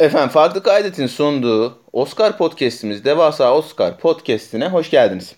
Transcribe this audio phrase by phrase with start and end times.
[0.00, 5.34] Efendim Farklı Kaydet'in sunduğu Oscar Podcast'imiz Devasa Oscar Podcast'ine hoş geldiniz.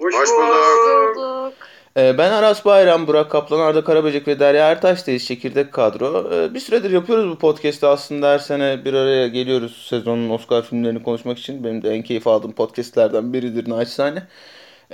[0.00, 1.16] Hoş, Hoş bulduk.
[1.16, 1.52] bulduk.
[1.96, 6.30] Ee, ben Aras Bayram, Burak Kaplan, Arda Karaböcek ve Derya Ertaş'tayız çekirdek kadro.
[6.34, 11.02] Ee, bir süredir yapıyoruz bu podcast'ı aslında her sene bir araya geliyoruz sezonun Oscar filmlerini
[11.02, 11.64] konuşmak için.
[11.64, 14.22] Benim de en keyif aldığım podcast'lerden biridir naçizane.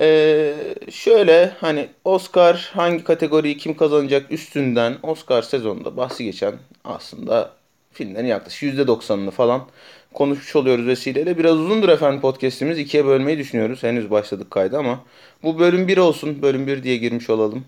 [0.01, 0.55] Ee,
[0.91, 6.55] şöyle hani Oscar hangi kategoriyi kim kazanacak üstünden Oscar sezonunda bahsi geçen
[6.85, 7.60] aslında
[7.93, 9.67] filmlerin yaklaşık %90'ını falan
[10.15, 11.39] konuşmuş oluyoruz vesileyle.
[11.39, 12.79] Biraz uzundur efendim podcast'imiz.
[12.79, 13.83] ikiye bölmeyi düşünüyoruz.
[13.83, 15.05] Henüz başladık kaydı ama
[15.43, 16.43] bu bölüm 1 olsun.
[16.43, 17.65] Bölüm 1 diye girmiş olalım.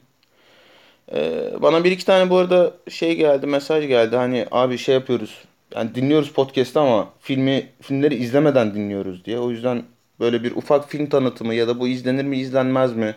[1.14, 4.16] Ee, bana bir iki tane bu arada şey geldi, mesaj geldi.
[4.16, 5.44] Hani abi şey yapıyoruz.
[5.74, 9.38] Yani dinliyoruz podcast'ı ama filmi filmleri izlemeden dinliyoruz diye.
[9.38, 9.82] O yüzden
[10.20, 13.16] böyle bir ufak film tanıtımı ya da bu izlenir mi izlenmez mi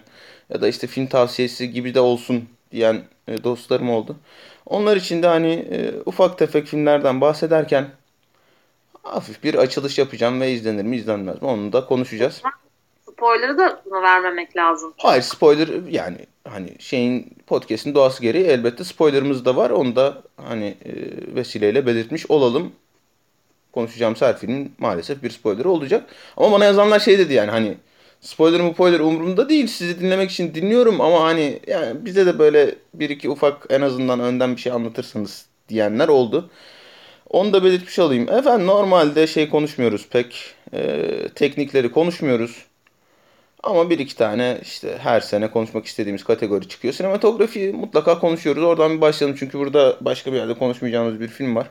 [0.50, 4.16] ya da işte film tavsiyesi gibi de olsun diyen e, dostlarım oldu.
[4.66, 7.88] Onlar için de hani e, ufak tefek filmlerden bahsederken
[9.04, 12.42] hafif bir açılış yapacağım ve izlenir mi izlenmez mi onu da konuşacağız.
[13.12, 14.94] Spoiler'ı da mı vermemek lazım?
[14.98, 19.70] Hayır spoiler yani hani şeyin podcast'in doğası gereği elbette spoilerımız da var.
[19.70, 20.92] Onu da hani e,
[21.36, 22.72] vesileyle belirtmiş olalım.
[23.72, 26.10] Konuşacağım her filmin maalesef bir spoiler olacak.
[26.38, 27.78] Ama bana yazanlar şey dedi yani hani
[28.26, 29.68] spoiler mı spoiler umurumda değil.
[29.68, 34.20] Sizi dinlemek için dinliyorum ama hani yani bize de böyle bir iki ufak en azından
[34.20, 36.50] önden bir şey anlatırsanız diyenler oldu.
[37.30, 38.30] Onu da belirtmiş olayım.
[38.30, 40.56] Efendim normalde şey konuşmuyoruz pek.
[40.74, 42.66] E, teknikleri konuşmuyoruz.
[43.64, 46.94] Ama bir iki tane işte her sene konuşmak istediğimiz kategori çıkıyor.
[46.94, 48.64] Sinematografi mutlaka konuşuyoruz.
[48.64, 51.68] Oradan bir başlayalım çünkü burada başka bir yerde konuşmayacağımız bir film var.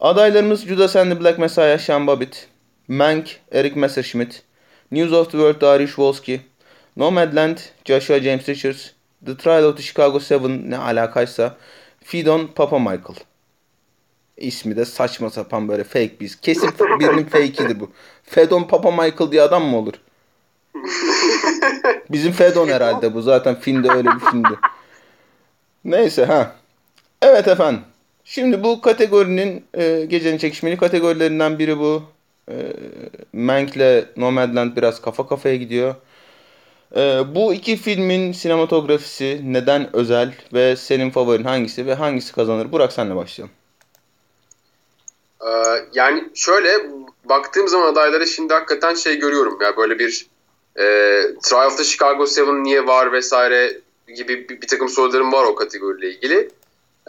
[0.00, 2.48] Adaylarımız Judas and the Black Messiah, Sean Bobbitt,
[2.88, 4.42] Mank, Eric Messerschmidt,
[4.90, 6.40] News of the World, Darius Wolski,
[6.96, 8.92] Nomadland, Joshua James Richards,
[9.26, 11.56] The Trial of the Chicago Seven ne alakaysa,
[12.04, 13.18] Fidon Papa Michael.
[14.36, 16.40] İsmi de saçma sapan böyle fake biz.
[16.40, 17.90] Kesin birinin fake'idir bu.
[18.22, 19.94] Fedon Papa Michael diye adam mı olur?
[22.10, 23.22] Bizim Fedon herhalde bu.
[23.22, 24.58] Zaten filmde öyle bir filmdi.
[25.84, 26.54] Neyse ha.
[27.22, 27.82] Evet efendim.
[28.24, 32.02] Şimdi bu kategorinin e, gecenin çekişmeli kategorilerinden biri bu.
[32.48, 32.54] E,
[33.32, 35.94] Mank'le Nomadland biraz kafa kafaya gidiyor.
[36.96, 42.72] E, bu iki filmin sinematografisi neden özel ve senin favorin hangisi ve hangisi kazanır?
[42.72, 43.54] Burak senle başlayalım.
[45.42, 45.48] Ee,
[45.92, 46.86] yani şöyle
[47.24, 50.26] baktığım zaman adaylara şimdi hakikaten şey görüyorum ya böyle bir
[50.76, 50.84] e,
[51.42, 53.80] Trial of the Chicago Seven niye var vesaire
[54.16, 56.50] gibi bir, bir takım sorularım var o kategoriyle ilgili.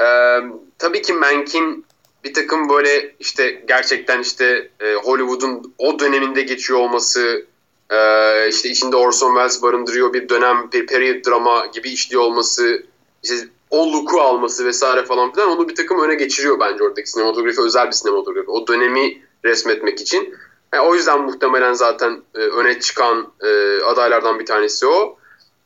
[0.02, 0.40] Ee,
[0.78, 1.86] tabii ki Mank'in
[2.24, 7.46] bir takım böyle işte gerçekten işte e, Hollywood'un o döneminde geçiyor olması
[7.90, 12.84] e, işte içinde Orson Welles barındırıyor bir dönem bir period drama gibi işliyor olması
[13.24, 13.36] işte
[13.70, 17.88] o look'u alması vesaire falan filan onu bir takım öne geçiriyor bence oradaki sinematografi özel
[17.88, 18.50] bir sinematografi.
[18.50, 20.36] O dönemi resmetmek için.
[20.74, 25.18] Yani o yüzden muhtemelen zaten e, öne çıkan e, adaylardan bir tanesi o.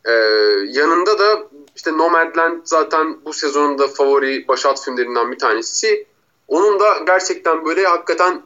[0.05, 0.11] E,
[0.67, 1.43] yanında da
[1.75, 6.07] işte Nomadland zaten bu sezonun da favori başat filmlerinden bir tanesi.
[6.47, 8.41] Onun da gerçekten böyle hakikaten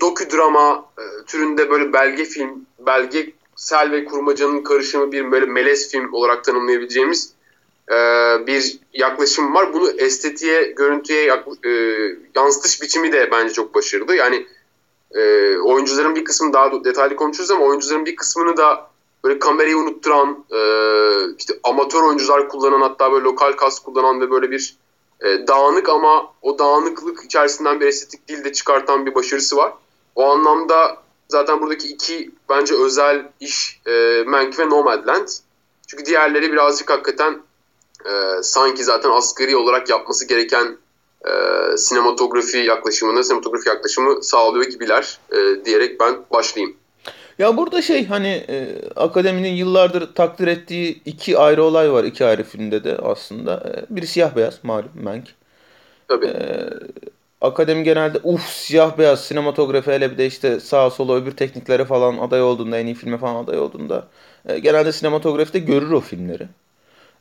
[0.00, 6.12] dokü drama e, türünde böyle belge film, belgesel ve kurmacanın karışımı bir böyle melez film
[6.12, 7.32] olarak tanımlayabileceğimiz
[7.90, 7.96] e,
[8.46, 9.72] bir yaklaşım var.
[9.72, 11.32] Bunu estetiğe, görüntüye
[11.64, 11.70] e,
[12.34, 14.16] yansıtış biçimi de bence çok başarılı.
[14.16, 14.46] Yani
[15.14, 18.90] e, oyuncuların bir kısmını daha detaylı konuşuruz ama oyuncuların bir kısmını da
[19.24, 20.44] böyle kamerayı unutturan,
[21.38, 24.76] işte amatör oyuncular kullanan hatta böyle lokal kas kullanan ve böyle bir
[25.22, 29.72] e, dağınık ama o dağınıklık içerisinden bir estetik dil de çıkartan bir başarısı var.
[30.14, 30.96] O anlamda
[31.28, 35.28] zaten buradaki iki bence özel iş e, Mank ve Nomadland.
[35.86, 37.42] Çünkü diğerleri birazcık hakikaten
[38.06, 40.76] e, sanki zaten asgari olarak yapması gereken
[41.26, 41.32] e,
[41.76, 46.76] sinematografi yaklaşımını, sinematografi yaklaşımı sağlıyor gibiler e, diyerek ben başlayayım.
[47.40, 52.44] Ya burada şey hani e, akademinin yıllardır takdir ettiği iki ayrı olay var iki ayrı
[52.44, 53.54] filmde de aslında.
[53.54, 55.24] E, biri siyah beyaz malum Mank.
[56.08, 56.26] Tabii.
[56.26, 56.70] E,
[57.40, 62.18] akademi genelde uf siyah beyaz sinematografi hele bir de işte sağa sola öbür tekniklere falan
[62.18, 64.06] aday olduğunda en iyi filme falan aday olduğunda
[64.48, 66.48] e, genelde sinematografide görür o filmleri.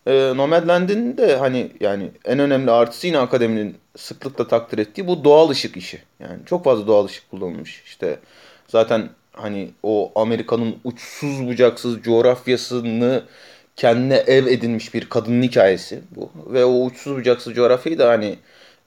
[0.08, 5.50] E, Nomadland'in de hani yani en önemli artısı yine akademinin sıklıkla takdir ettiği bu doğal
[5.50, 6.02] ışık işi.
[6.20, 7.84] Yani çok fazla doğal ışık kullanılmış.
[7.86, 8.20] İşte
[8.68, 9.10] zaten
[9.42, 13.24] hani o Amerika'nın uçsuz bucaksız coğrafyasını
[13.76, 16.32] kendine ev edinmiş bir kadının hikayesi bu.
[16.54, 18.38] Ve o uçsuz bucaksız coğrafyayı da hani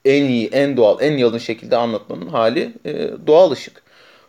[0.05, 3.83] en iyi, en doğal, en yalın şekilde anlatmanın hali e, doğal ışık.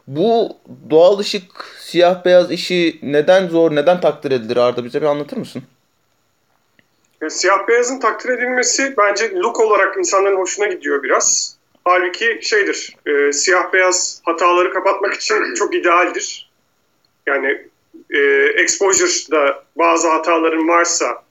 [0.08, 0.58] Bu
[0.90, 1.44] doğal ışık,
[1.80, 5.64] siyah beyaz işi neden zor, neden takdir edilir Arda bize bir anlatır mısın?
[7.22, 11.58] Ya, siyah beyazın takdir edilmesi bence look olarak insanların hoşuna gidiyor biraz.
[11.86, 16.52] Halbuki şeydir, e, siyah beyaz hataları kapatmak için çok idealdir.
[17.28, 17.68] Yani
[18.10, 18.20] e,
[18.56, 21.24] exposure'da bazı hataların varsa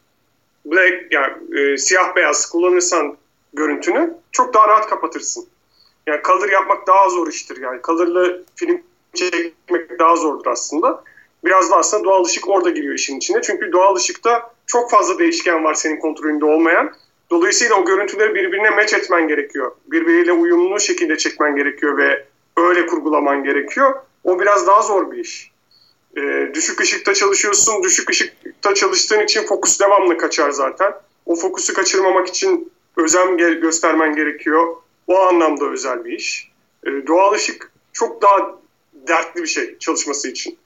[0.64, 3.16] black yani e, siyah beyaz kullanırsan
[3.52, 5.46] görüntünü çok daha rahat kapatırsın.
[6.06, 7.80] Yani color yapmak daha zor iştir yani.
[7.82, 8.82] Color'lı film
[9.14, 11.04] çekmek daha zordur aslında.
[11.44, 13.42] Biraz da aslında doğal ışık orada giriyor işin içine.
[13.42, 16.92] Çünkü doğal ışıkta çok fazla değişken var senin kontrolünde olmayan.
[17.32, 19.72] Dolayısıyla o görüntüleri birbirine match etmen gerekiyor.
[19.86, 22.24] Birbiriyle uyumlu şekilde çekmen gerekiyor ve
[22.56, 23.94] öyle kurgulaman gerekiyor.
[24.24, 25.50] O biraz daha zor bir iş.
[26.16, 27.82] Ee, düşük ışıkta çalışıyorsun.
[27.82, 30.92] Düşük ışıkta çalıştığın için fokus devamlı kaçar zaten.
[31.26, 34.76] O fokusu kaçırmamak için özen göstermen gerekiyor.
[35.06, 36.50] O anlamda özel bir iş.
[36.86, 38.58] Ee, doğal ışık çok daha
[38.94, 40.58] dertli bir şey çalışması için.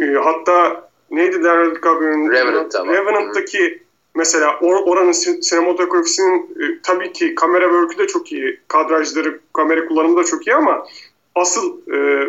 [0.00, 3.82] Ee, hatta neydi Leonardo DiCaprio'nun Revenant Revenant'taki
[4.14, 8.60] mesela or, oranın sinematografisinin e, tabii ki kamera work'ü de çok iyi.
[8.68, 10.86] Kadrajları, kamera kullanımı da çok iyi ama
[11.34, 12.28] asıl e,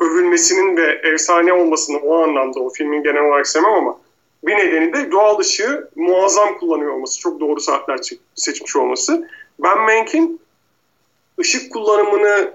[0.00, 3.98] övülmesinin ve efsane olmasını o anlamda o filmin genel olarak sevmem ama
[4.44, 7.20] bir nedeni de doğal ışığı muazzam kullanıyor olması.
[7.20, 8.00] Çok doğru saatler
[8.34, 9.28] seçmiş olması.
[9.58, 10.40] Ben Mank'in
[11.40, 12.52] ışık kullanımını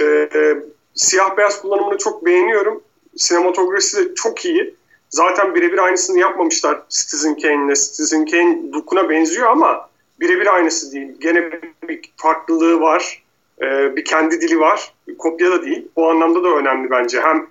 [0.00, 0.56] e, e,
[0.94, 2.82] siyah beyaz kullanımını çok beğeniyorum.
[3.16, 4.74] Sinematografisi de çok iyi.
[5.10, 7.74] Zaten birebir aynısını yapmamışlar Citizen Kane'le.
[7.74, 9.90] Citizen Kane look'una benziyor ama
[10.20, 11.08] birebir aynısı değil.
[11.20, 11.50] Gene
[11.88, 13.22] bir farklılığı var.
[13.62, 14.94] Ee, bir kendi dili var.
[15.18, 15.88] Kopya da değil.
[15.96, 17.20] O anlamda da önemli bence.
[17.20, 17.46] Hem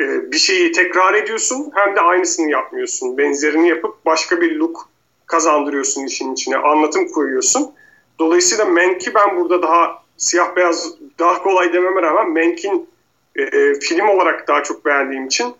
[0.00, 3.18] e, bir şeyi tekrar ediyorsun hem de aynısını yapmıyorsun.
[3.18, 4.88] Benzerini yapıp başka bir look
[5.26, 6.56] kazandırıyorsun işin içine.
[6.56, 7.72] Anlatım koyuyorsun.
[8.18, 12.88] Dolayısıyla Menk'i ben burada daha siyah beyaz daha kolay dememe rağmen Menk'in
[13.36, 15.54] e, film olarak daha çok beğendiğim için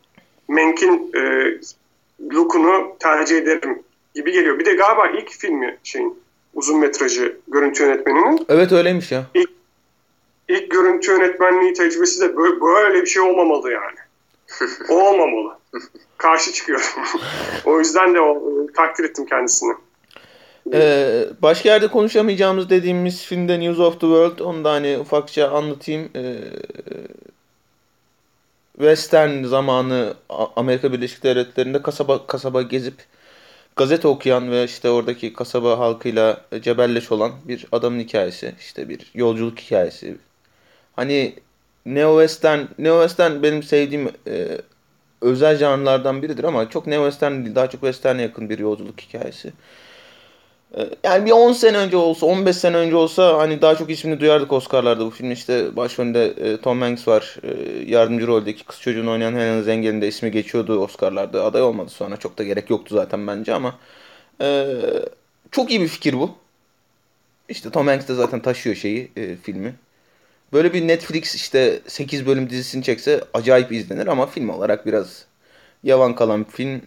[0.50, 1.20] Menk'in e,
[2.34, 3.82] look'unu tercih ederim
[4.14, 4.58] gibi geliyor.
[4.58, 6.22] Bir de galiba ilk filmi şeyin
[6.54, 8.46] uzun metrajı görüntü yönetmeninin.
[8.48, 9.26] Evet öyleymiş ya.
[9.34, 9.50] İlk,
[10.48, 13.98] ilk görüntü yönetmenliği tecrübesi de böyle, böyle bir şey olmamalı yani.
[14.88, 15.58] o olmamalı.
[16.16, 16.86] Karşı çıkıyorum.
[17.64, 19.74] o yüzden de o, e, takdir ettim kendisini.
[20.72, 24.38] Ee, başka yerde konuşamayacağımız dediğimiz filmde News of the World.
[24.38, 26.08] Onu da hani ufakça anlatayım.
[26.16, 26.34] Ee,
[28.80, 30.14] Western zamanı
[30.56, 32.94] Amerika Birleşik Devletleri'nde kasaba kasaba gezip
[33.76, 38.54] gazete okuyan ve işte oradaki kasaba halkıyla cebelleş olan bir adamın hikayesi.
[38.60, 40.16] İşte bir yolculuk hikayesi.
[40.96, 41.34] Hani
[41.86, 44.58] Neo Western, Neo Western benim sevdiğim e,
[45.20, 49.52] özel janrlardan biridir ama çok Neo Western değil, daha çok Western'e yakın bir yolculuk hikayesi.
[50.76, 54.20] Ee, yani bir 10 sene önce olsa, 15 sene önce olsa hani daha çok ismini
[54.20, 55.32] duyardık Oscar'larda bu film.
[55.32, 57.36] işte başrolünde e, Tom Hanks var.
[57.42, 61.44] E, yardımcı roldeki kız çocuğunu oynayan Helena Zengel'in de ismi geçiyordu Oscar'larda.
[61.44, 62.16] Aday olmadı sonra.
[62.16, 63.78] Çok da gerek yoktu zaten bence ama
[64.42, 64.66] e,
[65.50, 66.34] çok iyi bir fikir bu.
[67.48, 69.10] İşte Tom Hanks de zaten taşıyor şeyi,
[69.42, 69.74] filmi.
[70.52, 75.26] Böyle bir Netflix işte 8 bölüm dizisini çekse acayip izlenir ama film olarak biraz
[75.84, 76.82] yavan kalan bir film.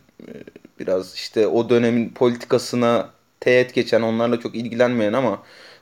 [0.80, 3.10] Biraz işte o dönemin politikasına
[3.44, 5.40] teğet geçen, onlarla çok ilgilenmeyen ama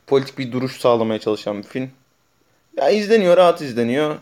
[0.07, 1.91] politik bir duruş sağlamaya çalışan bir film.
[2.77, 4.15] Ya izleniyor, rahat izleniyor.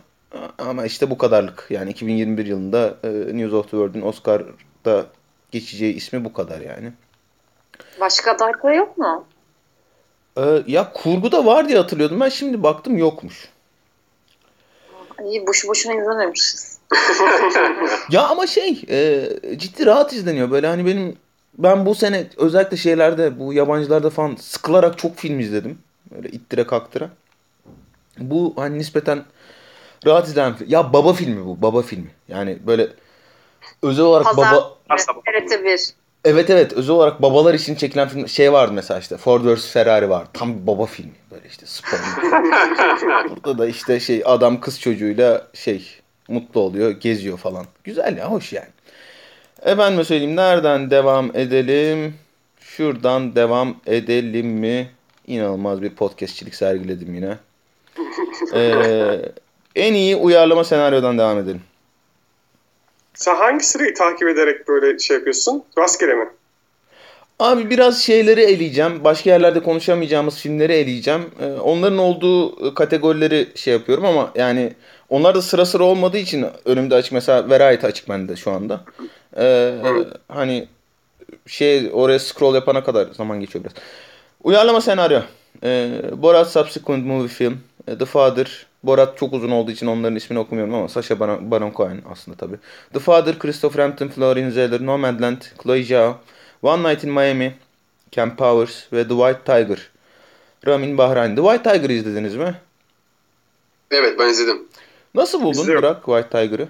[0.58, 1.68] Ama işte bu kadarlık.
[1.70, 5.06] Yani 2021 yılında e, News of the World'ün Oscar'da
[5.52, 6.92] geçeceği ismi bu kadar yani.
[8.00, 9.26] Başka adayları yok mu?
[10.38, 12.20] Ee, ya kurgu da var diye hatırlıyordum.
[12.20, 13.50] Ben şimdi baktım yokmuş.
[15.26, 16.80] İyi boşu boşuna izlememişiz.
[18.10, 20.52] ya ama şey e, ciddi rahat izleniyor.
[20.52, 21.18] Böyle hani benim
[21.59, 25.80] ben bu sene özellikle şeylerde bu yabancılarda falan sıkılarak çok film izledim.
[26.11, 27.09] Böyle ittire kaktıra.
[28.18, 29.23] Bu hani nispeten
[30.06, 30.69] rahat izlenen film.
[30.69, 31.61] Ya baba filmi bu.
[31.61, 32.11] Baba filmi.
[32.28, 32.87] Yani böyle
[33.81, 34.78] özel olarak Pazar, baba...
[34.89, 35.92] TRT1.
[36.25, 40.09] Evet evet özel olarak babalar için çekilen film şey vardı mesela işte Ford vs Ferrari
[40.09, 40.28] var.
[40.33, 41.97] Tam bir baba filmi böyle işte spor.
[43.30, 47.66] Burada da işte şey adam kız çocuğuyla şey mutlu oluyor, geziyor falan.
[47.83, 48.69] Güzel ya hoş yani.
[49.63, 52.13] Efendim söyleyeyim nereden devam edelim?
[52.59, 54.89] Şuradan devam edelim mi?
[55.28, 57.37] İnanılmaz bir podcastçilik sergiledim yine.
[58.54, 59.21] Ee,
[59.75, 61.61] en iyi uyarlama senaryodan devam edelim.
[63.13, 65.63] Sen hangi sırayı takip ederek böyle şey yapıyorsun?
[65.78, 66.30] Rastgele mi?
[67.39, 69.04] Abi biraz şeyleri eleyeceğim.
[69.04, 71.21] Başka yerlerde konuşamayacağımız filmleri eleyeceğim.
[71.42, 74.73] Ee, onların olduğu kategorileri şey yapıyorum ama yani
[75.09, 77.11] onlar da sıra sıra olmadığı için önümde açık.
[77.11, 78.81] Mesela Variety açık bende şu anda.
[79.37, 79.75] Ee,
[80.28, 80.68] hani
[81.47, 83.73] şey oraya scroll yapana kadar zaman geçiyor biraz.
[84.44, 85.21] Uyarlama senaryo.
[85.63, 87.59] Ee, Borat Subsequent Movie Film.
[87.87, 88.66] Ee, The Father.
[88.83, 92.56] Borat çok uzun olduğu için onların ismini okumuyorum ama Sacha Baron, Baron Cohen aslında tabi.
[92.94, 96.18] The Father, Christopher Hampton, Florian Zeller, Nomadland, Chloe Zhao,
[96.61, 97.54] One Night in Miami,
[98.11, 99.89] Camp Powers ve The White Tiger.
[100.68, 101.35] Ramin Bahrain.
[101.35, 102.56] The White Tiger izlediniz mi?
[103.92, 104.68] Evet ben izledim.
[105.16, 105.83] Nasıl buldun İzliyorum.
[105.83, 106.68] Burak White Tiger'ı?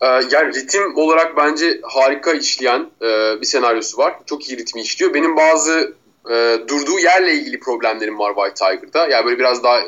[0.00, 4.14] Ee, yani ritim olarak bence harika işleyen e, bir senaryosu var.
[4.26, 5.14] Çok iyi ritmi işliyor.
[5.14, 5.94] Benim bazı
[6.30, 9.06] e, durduğu yerle ilgili problemlerim var White Tiger'da.
[9.06, 9.80] Yani böyle biraz daha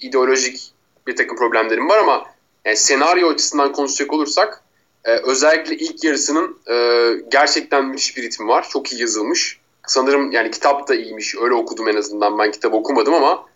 [0.00, 0.72] ideolojik
[1.06, 2.24] bir takım problemlerim var ama
[2.64, 4.62] yani senaryo açısından konuşacak olursak
[5.04, 8.68] e, özellikle ilk yarısının e, gerçekten müthiş bir ritmi var.
[8.68, 9.58] Çok iyi yazılmış.
[9.86, 11.34] Sanırım yani kitap da iyiymiş.
[11.36, 12.38] Öyle okudum en azından.
[12.38, 13.46] Ben kitabı okumadım ama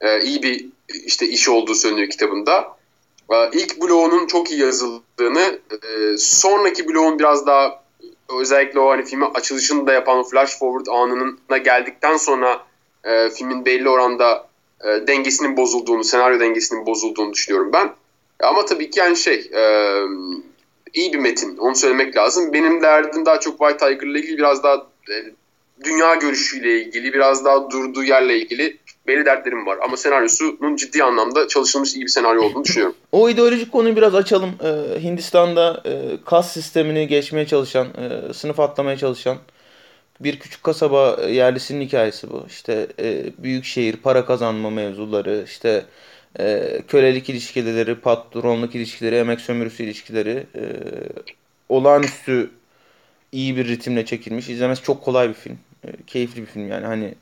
[0.00, 2.75] e, iyi bir işte iş olduğu söyleniyor kitabında.
[3.30, 7.82] Ee, İlk bloğunun çok iyi yazıldığını, e, sonraki bloğun biraz daha
[8.40, 12.62] özellikle o hani filmin açılışını da yapan o flash forward anına geldikten sonra
[13.04, 14.48] e, filmin belli oranda
[14.84, 17.92] e, dengesinin bozulduğunu, senaryo dengesinin bozulduğunu düşünüyorum ben.
[18.40, 19.50] Ama tabii ki yani şey
[20.94, 21.56] iyi bir metin.
[21.56, 22.52] Onu söylemek lazım.
[22.52, 24.86] Benim derdim daha çok White Tiger ile ilgili biraz daha
[25.84, 29.78] dünya görüşüyle ilgili, biraz daha durduğu yerle ilgili belli dertlerim var.
[29.84, 32.96] Ama senaryosunun ciddi anlamda çalışılmış iyi bir senaryo olduğunu düşünüyorum.
[33.12, 34.50] O ideolojik konuyu biraz açalım.
[34.64, 35.92] Ee, Hindistan'da e,
[36.24, 39.36] kas sistemini geçmeye çalışan, e, sınıf atlamaya çalışan
[40.20, 42.44] bir küçük kasaba yerlisinin hikayesi bu.
[42.48, 45.84] İşte e, büyük şehir, para kazanma mevzuları, işte
[46.38, 50.62] e, kölelik ilişkileri, patronluk ilişkileri, emek sömürüsü ilişkileri e,
[51.68, 52.50] olağanüstü
[53.32, 54.48] iyi bir ritimle çekilmiş.
[54.48, 55.58] İzlemesi çok kolay bir film.
[55.84, 56.86] E, keyifli bir film yani.
[56.86, 57.14] Hani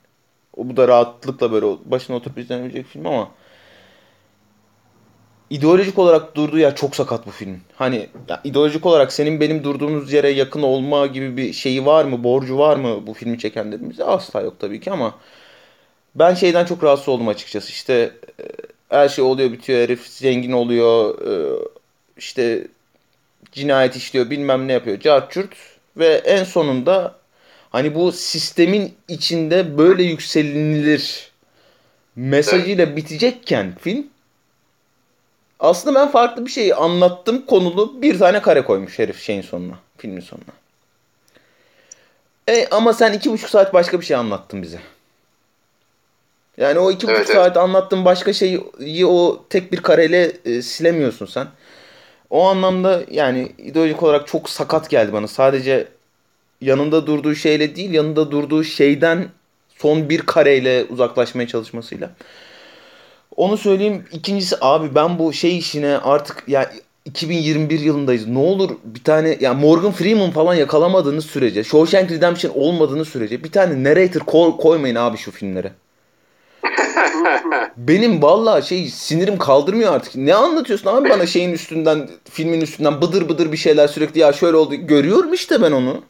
[0.56, 3.30] bu da rahatlıkla böyle başına oturup izlenebilecek film ama
[5.50, 7.60] ideolojik olarak durduğu yer çok sakat bu film.
[7.76, 12.24] Hani ya, ideolojik olarak senin benim durduğumuz yere yakın olma gibi bir şeyi var mı,
[12.24, 14.04] borcu var mı bu filmi çekenlerimize?
[14.04, 15.14] Asla yok tabii ki ama
[16.14, 17.70] ben şeyden çok rahatsız oldum açıkçası.
[17.70, 18.44] İşte e,
[18.88, 21.58] her şey oluyor bitiyor herif zengin oluyor e,
[22.16, 22.66] işte
[23.52, 25.56] cinayet işliyor bilmem ne yapıyor carçurt
[25.96, 27.14] ve en sonunda
[27.74, 31.32] hani bu sistemin içinde böyle yükselilir
[32.16, 34.06] mesajıyla bitecekken film
[35.60, 40.20] aslında ben farklı bir şey anlattım konulu bir tane kare koymuş herif şeyin sonuna filmin
[40.20, 40.54] sonuna.
[42.48, 44.80] E, ama sen iki buçuk saat başka bir şey anlattın bize.
[46.56, 47.44] Yani o iki Evet, buçuk evet.
[47.44, 51.46] saat anlattığın başka şeyi o tek bir kareyle e, silemiyorsun sen.
[52.30, 55.28] O anlamda yani ideolojik olarak çok sakat geldi bana.
[55.28, 55.88] Sadece
[56.60, 59.28] yanında durduğu şeyle değil, yanında durduğu şeyden
[59.78, 62.10] son bir kareyle uzaklaşmaya çalışmasıyla.
[63.36, 64.04] Onu söyleyeyim.
[64.12, 66.70] İkincisi abi ben bu şey işine artık ya
[67.04, 68.28] 2021 yılındayız.
[68.28, 73.52] Ne olur bir tane ya Morgan Freeman falan yakalamadığınız sürece, Shawshank Redemption olmadığınız sürece bir
[73.52, 75.72] tane narrator koy- koymayın abi şu filmlere.
[77.76, 80.16] Benim vallahi şey sinirim kaldırmıyor artık.
[80.16, 84.56] Ne anlatıyorsun abi bana şeyin üstünden, filmin üstünden bıdır bıdır bir şeyler sürekli ya şöyle
[84.56, 84.74] oldu.
[84.74, 86.02] Görüyorum işte ben onu.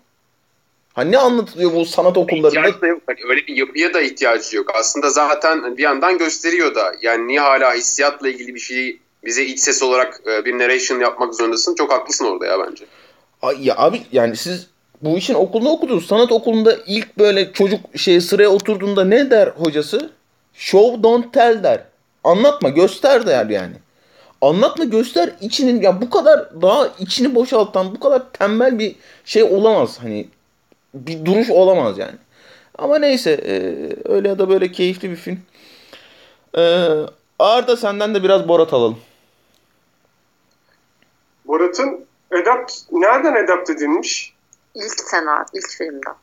[0.95, 2.61] Ha ne anlatılıyor bu sanat okullarında?
[2.61, 3.03] İhtiyaç da yok.
[3.07, 4.71] Hani öyle bir yapıya da ihtiyacı yok.
[4.75, 6.95] Aslında zaten bir yandan gösteriyor da.
[7.03, 11.35] Yani niye hala hissiyatla ilgili bir şeyi bize iç ses olarak e, bir narration yapmak
[11.35, 11.75] zorundasın.
[11.75, 12.85] Çok haklısın orada ya bence.
[13.61, 14.67] Ya abi yani siz
[15.03, 16.07] bu işin okulunu okudunuz.
[16.07, 20.11] Sanat okulunda ilk böyle çocuk şey sıraya oturduğunda ne der hocası?
[20.55, 21.81] Show don't tell der.
[22.25, 23.75] Anlatma göster der yani.
[24.41, 29.99] Anlatma göster içinin ya bu kadar daha içini boşaltan bu kadar tembel bir şey olamaz
[30.03, 30.27] hani
[30.95, 32.17] bir duruş olamaz yani.
[32.79, 33.53] Ama neyse e,
[34.05, 35.39] öyle ya da böyle keyifli bir film.
[36.59, 36.63] E,
[37.39, 38.99] Arda senden de biraz Borat alalım.
[41.47, 44.35] Borat'ın adapt, nereden adapt edilmiş?
[44.75, 46.15] İlk senaryo, ilk filmden.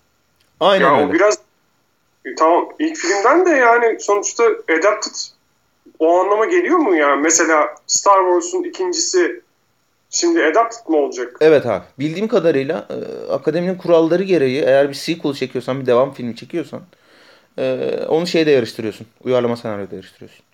[0.60, 1.06] Aynen ya öyle.
[1.06, 1.38] o biraz
[2.38, 4.44] tamam ilk filmden de yani sonuçta
[4.80, 5.16] adapted
[6.00, 7.16] o anlama geliyor mu ya?
[7.16, 9.42] Mesela Star Wars'un ikincisi
[10.12, 11.38] şimdi adapted mı olacak?
[11.42, 11.84] Evet abi.
[12.00, 16.82] Bildiğim kadarıyla e, akademinin kuralları gereği eğer bir sequel çekiyorsan, bir devam filmi çekiyorsan
[17.58, 19.08] e, onu şeyde yarıştırıyorsun.
[19.24, 20.46] Uyarlama senaryoda yarıştırıyorsun.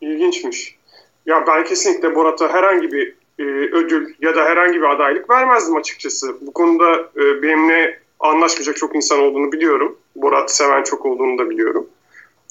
[0.00, 0.78] İlginçmiş.
[1.26, 3.42] Ya ben kesinlikle Borat'a herhangi bir e,
[3.72, 6.36] ödül ya da herhangi bir adaylık vermezdim açıkçası.
[6.40, 9.98] Bu konuda e, benimle anlaşmayacak çok insan olduğunu biliyorum.
[10.16, 11.86] Borat seven çok olduğunu da biliyorum.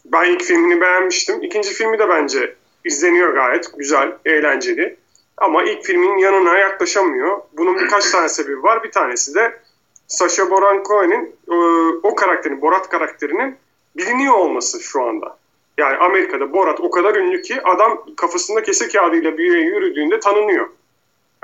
[0.06, 1.44] Ben ilk filmini beğenmiştim.
[1.44, 4.98] İkinci filmi de bence izleniyor gayet güzel, eğlenceli.
[5.38, 7.42] Ama ilk filmin yanına yaklaşamıyor.
[7.54, 8.84] Bunun birkaç tane sebebi var.
[8.84, 9.60] Bir tanesi de
[10.08, 11.56] Sacha Baron Cohen'in e,
[12.04, 13.58] o karakterin, Borat karakterinin
[13.98, 15.38] biliniyor olması şu anda.
[15.78, 20.70] Yani Amerika'da Borat o kadar ünlü ki adam kafasında kese kağıdıyla bir yere yürüdüğünde tanınıyor.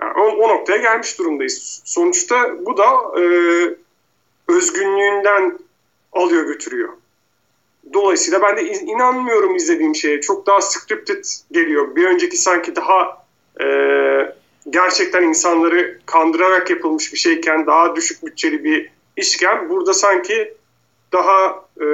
[0.01, 1.81] Yani o, o noktaya gelmiş durumdayız.
[1.85, 3.23] Sonuçta bu da e,
[4.47, 5.59] özgünlüğünden
[6.13, 6.89] alıyor götürüyor.
[7.93, 10.21] Dolayısıyla ben de inanmıyorum izlediğim şeye.
[10.21, 11.95] Çok daha scripted geliyor.
[11.95, 13.22] Bir önceki sanki daha
[13.61, 13.67] e,
[14.69, 20.53] gerçekten insanları kandırarak yapılmış bir şeyken daha düşük bütçeli bir işken burada sanki
[21.11, 21.85] daha e,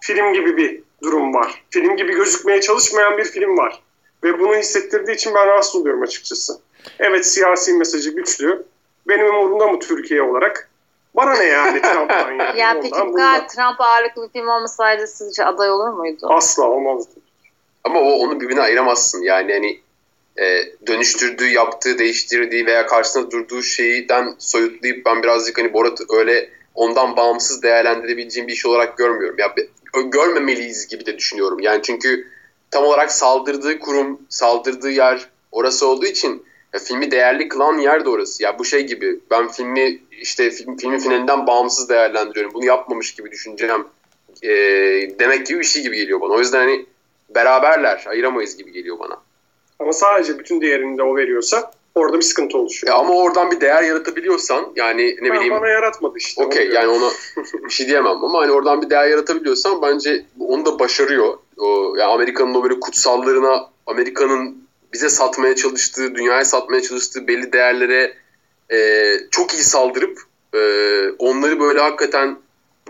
[0.00, 1.64] film gibi bir durum var.
[1.70, 3.82] Film gibi gözükmeye çalışmayan bir film var.
[4.24, 6.60] Ve bunu hissettirdiği için ben rahatsız oluyorum açıkçası.
[6.98, 8.66] Evet siyasi mesajı güçlü.
[9.08, 10.70] Benim umurumda mı Türkiye olarak?
[11.14, 12.60] Bana ne yani Trump'tan yani.
[12.60, 13.48] Ya peki bu kadar.
[13.48, 16.26] Trump ağırlıklı bir film olmasaydı sizce aday olur muydu?
[16.30, 17.14] Asla olmazdı.
[17.84, 19.22] Ama o onu birbirine ayıramazsın.
[19.22, 19.80] Yani hani
[20.40, 27.16] e, dönüştürdüğü, yaptığı, değiştirdiği veya karşısında durduğu şeyden soyutlayıp ben birazcık hani Borat öyle ondan
[27.16, 29.36] bağımsız değerlendirebileceğim bir iş olarak görmüyorum.
[29.38, 29.54] Ya
[30.10, 31.60] görmemeliyiz gibi de düşünüyorum.
[31.60, 32.28] Yani çünkü
[32.70, 36.42] tam olarak saldırdığı kurum, saldırdığı yer orası olduğu için
[36.72, 38.42] ya filmi değerli kılan yer de orası.
[38.42, 42.54] Ya bu şey gibi ben filmi işte film, filmin finalinden bağımsız değerlendiriyorum.
[42.54, 43.86] Bunu yapmamış gibi düşüneceğim
[44.42, 44.48] e,
[45.18, 46.32] demek gibi bir şey gibi geliyor bana.
[46.32, 46.86] O yüzden hani
[47.34, 49.27] beraberler, ayıramayız gibi geliyor bana.
[49.80, 52.94] Ama sadece bütün değerini de o veriyorsa orada bir sıkıntı oluşuyor.
[52.94, 56.44] Ya ama oradan bir değer yaratabiliyorsan yani ne Ha, bileyim Bana yaratmadı işte.
[56.44, 57.10] okey yani ona
[57.64, 61.38] bir şey diyemem ama hani oradan bir değer yaratabiliyorsan bence onu da başarıyor.
[61.56, 68.14] O, yani Amerika'nın o böyle kutsallarına Amerika'nın bize satmaya çalıştığı, dünyaya satmaya çalıştığı belli değerlere
[68.72, 68.78] e,
[69.30, 70.18] çok iyi saldırıp
[70.54, 70.60] e,
[71.18, 72.36] onları böyle hakikaten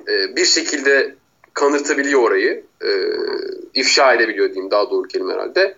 [0.08, 1.14] e, bir şekilde
[1.54, 2.64] kanırtabiliyor orayı.
[2.84, 2.88] E,
[3.74, 5.74] ifşa edebiliyor diyeyim daha doğru kelime herhalde.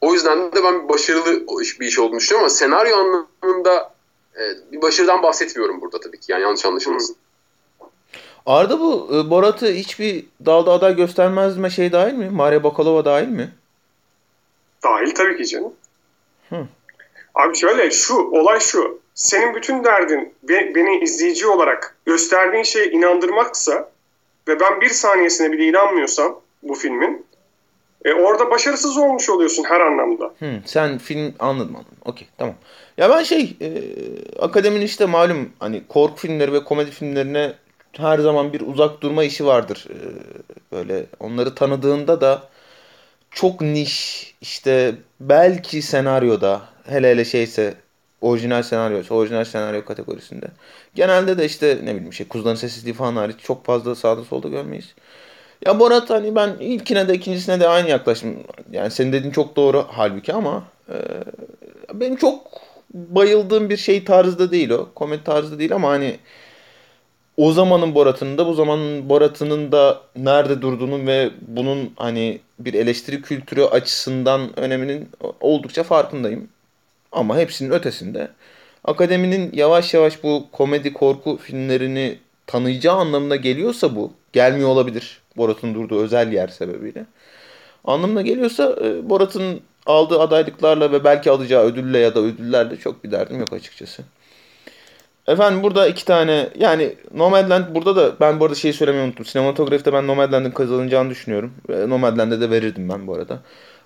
[0.00, 1.46] O yüzden de ben başarılı
[1.80, 3.94] bir iş olduğunu düşünüyorum ama senaryo anlamında
[4.36, 6.32] e, bir başarıdan bahsetmiyorum burada tabii ki.
[6.32, 7.16] Yani yanlış anlaşılmasın.
[8.46, 12.30] Arda bu e, Borat'ı hiçbir dalda aday göstermezme şey dahil mi?
[12.30, 13.50] Maria Bakalova dahil mi?
[14.82, 15.72] Dahil tabii ki canım.
[16.48, 16.66] Hı.
[17.34, 19.00] Abi şöyle şu olay şu.
[19.14, 23.90] Senin bütün derdin be- beni izleyici olarak gösterdiğin şeye inandırmaksa
[24.48, 27.26] ve ben bir saniyesine bile inanmıyorsam bu filmin
[28.04, 30.24] e, orada başarısız olmuş oluyorsun her anlamda.
[30.38, 31.96] Hı, sen film anladım anladım.
[32.04, 32.54] Okey tamam.
[32.96, 33.70] Ya ben şey e,
[34.38, 37.52] akademinin işte malum hani korku filmleri ve komedi filmlerine
[37.92, 39.86] her zaman bir uzak durma işi vardır.
[39.90, 39.96] E,
[40.72, 42.42] böyle onları tanıdığında da
[43.30, 47.74] çok niş işte belki senaryoda hele hele şeyse
[48.20, 50.46] orijinal senaryo, orijinal senaryo kategorisinde.
[50.94, 54.94] Genelde de işte ne bileyim şey Kuzuların Sessizliği falan hariç çok fazla sağda solda görmeyiz.
[55.66, 58.36] Ya Borat hani ben ilkine de ikincisine de aynı yaklaşım.
[58.72, 60.96] Yani senin dediğin çok doğru halbuki ama e,
[61.94, 62.46] benim çok
[62.94, 64.88] bayıldığım bir şey tarzda değil o.
[64.94, 66.18] Komedi tarzda değil ama hani
[67.36, 73.22] o zamanın Borat'ının da bu zamanın Borat'ının da nerede durduğunun ve bunun hani bir eleştiri
[73.22, 75.08] kültürü açısından öneminin
[75.40, 76.48] oldukça farkındayım.
[77.12, 78.28] Ama hepsinin ötesinde
[78.84, 82.18] akademinin yavaş yavaş bu komedi korku filmlerini
[82.48, 87.06] tanıyacağı anlamına geliyorsa bu gelmiyor olabilir Borat'ın durduğu özel yer sebebiyle.
[87.84, 93.10] Anlamına geliyorsa e, Borat'ın aldığı adaylıklarla ve belki alacağı ödülle ya da ödüllerle çok bir
[93.10, 94.02] derdim yok açıkçası.
[95.26, 99.24] Efendim burada iki tane yani Nomadland burada da ben bu arada şeyi söylemeyi unuttum.
[99.24, 101.52] Sinematografide ben Nomadland'ın kazanacağını düşünüyorum.
[101.68, 103.38] Ve Nomadland'e de verirdim ben bu arada.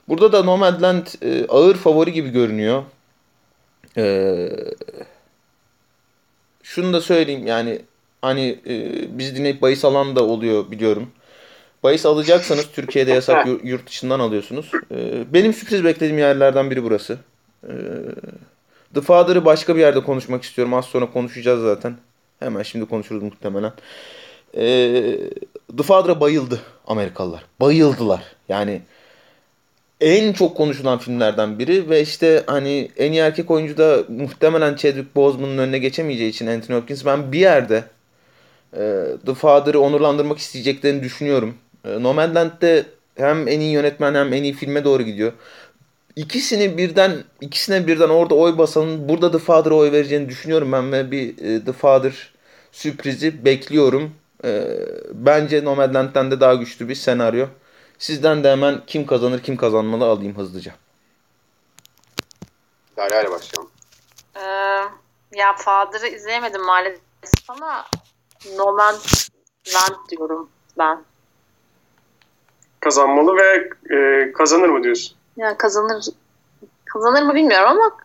[0.09, 2.83] Burada da Nomadland e, ağır favori gibi görünüyor.
[3.97, 4.51] Ee,
[6.63, 7.81] şunu da söyleyeyim yani
[8.23, 11.11] hani e, biz dinleyip bahis alan da oluyor biliyorum.
[11.83, 14.71] Bahis alacaksanız Türkiye'de yasak yur- yurt dışından alıyorsunuz.
[14.95, 17.19] Ee, benim sürpriz beklediğim yerlerden biri burası.
[17.69, 17.73] Ee,
[18.95, 20.75] The Father'ı başka bir yerde konuşmak istiyorum.
[20.75, 21.97] Az sonra konuşacağız zaten.
[22.41, 23.73] Hemen şimdi konuşuruz muhtemelen.
[24.57, 25.19] Ee,
[25.77, 27.45] The Father'a bayıldı Amerikalılar.
[27.61, 28.23] Bayıldılar.
[28.49, 28.83] Yani
[30.01, 35.17] en çok konuşulan filmlerden biri ve işte hani en iyi erkek oyuncu da muhtemelen Chadwick
[35.17, 37.85] Boseman'ın önüne geçemeyeceği için Anthony Hopkins ben bir yerde
[38.77, 41.55] e, The Father'ı onurlandırmak isteyeceklerini düşünüyorum.
[41.85, 45.33] E, Nomadland'de hem en iyi yönetmen hem en iyi filme doğru gidiyor.
[46.17, 51.11] İkisini birden ikisine birden orada oy basanın burada The Father'a oy vereceğini düşünüyorum ben ve
[51.11, 52.33] bir e, The Father
[52.73, 54.15] sürprizi bekliyorum.
[54.45, 54.79] E,
[55.13, 57.47] bence Nomadland'den de daha güçlü bir senaryo.
[57.99, 60.75] Sizden de hemen kim kazanır kim kazanmalı alayım hızlıca.
[62.97, 63.71] Derya ile başlayalım.
[64.37, 64.41] Ee,
[65.39, 67.01] ya Father'ı izleyemedim maalesef
[67.49, 67.87] ama
[68.57, 69.01] Nomadland
[70.11, 71.05] diyorum ben.
[72.81, 75.17] Kazanmalı ve e, kazanır mı diyorsun?
[75.37, 76.05] Yani kazanır
[76.85, 77.97] kazanır mı bilmiyorum ama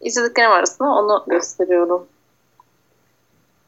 [0.00, 2.06] izlediklerim arasında onu gösteriyorum.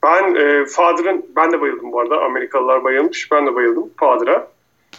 [0.02, 2.22] Ben e, Father'ın, ben de bayıldım bu arada.
[2.22, 3.32] Amerikalılar bayılmış.
[3.32, 4.48] Ben de bayıldım Father'a.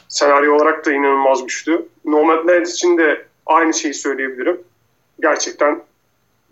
[0.07, 1.87] Senaryo olarak da inanılmaz güçlü.
[2.05, 4.61] Nomadland için de aynı şeyi söyleyebilirim.
[5.19, 5.81] Gerçekten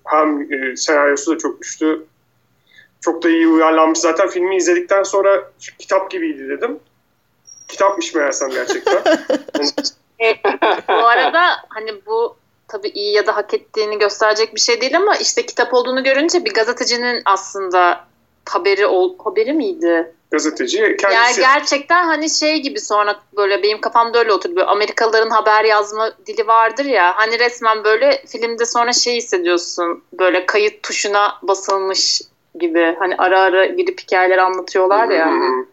[0.03, 2.05] hem e, senaryosu da çok güçlü.
[3.03, 3.99] Çok da iyi uyarlanmış.
[3.99, 6.79] Zaten filmi izledikten sonra kitap gibiydi dedim.
[7.67, 9.03] Kitapmış meğersem gerçekten.
[10.89, 12.35] Bu arada hani bu
[12.67, 16.45] tabii iyi ya da hak ettiğini gösterecek bir şey değil ama işte kitap olduğunu görünce
[16.45, 18.05] bir gazetecinin aslında
[18.45, 20.13] haberi ol, haberi miydi?
[20.33, 20.77] gazeteci.
[20.77, 24.55] Yani Kendisi gerçekten hani şey gibi sonra böyle benim kafamda öyle oturdu.
[24.55, 27.17] Böyle Amerikalıların haber yazma dili vardır ya.
[27.17, 30.03] Hani resmen böyle filmde sonra şey hissediyorsun.
[30.13, 32.21] Böyle kayıt tuşuna basılmış
[32.59, 32.95] gibi.
[32.99, 35.31] Hani ara ara gidip hikayeler anlatıyorlar ya.
[35.31, 35.65] Hı.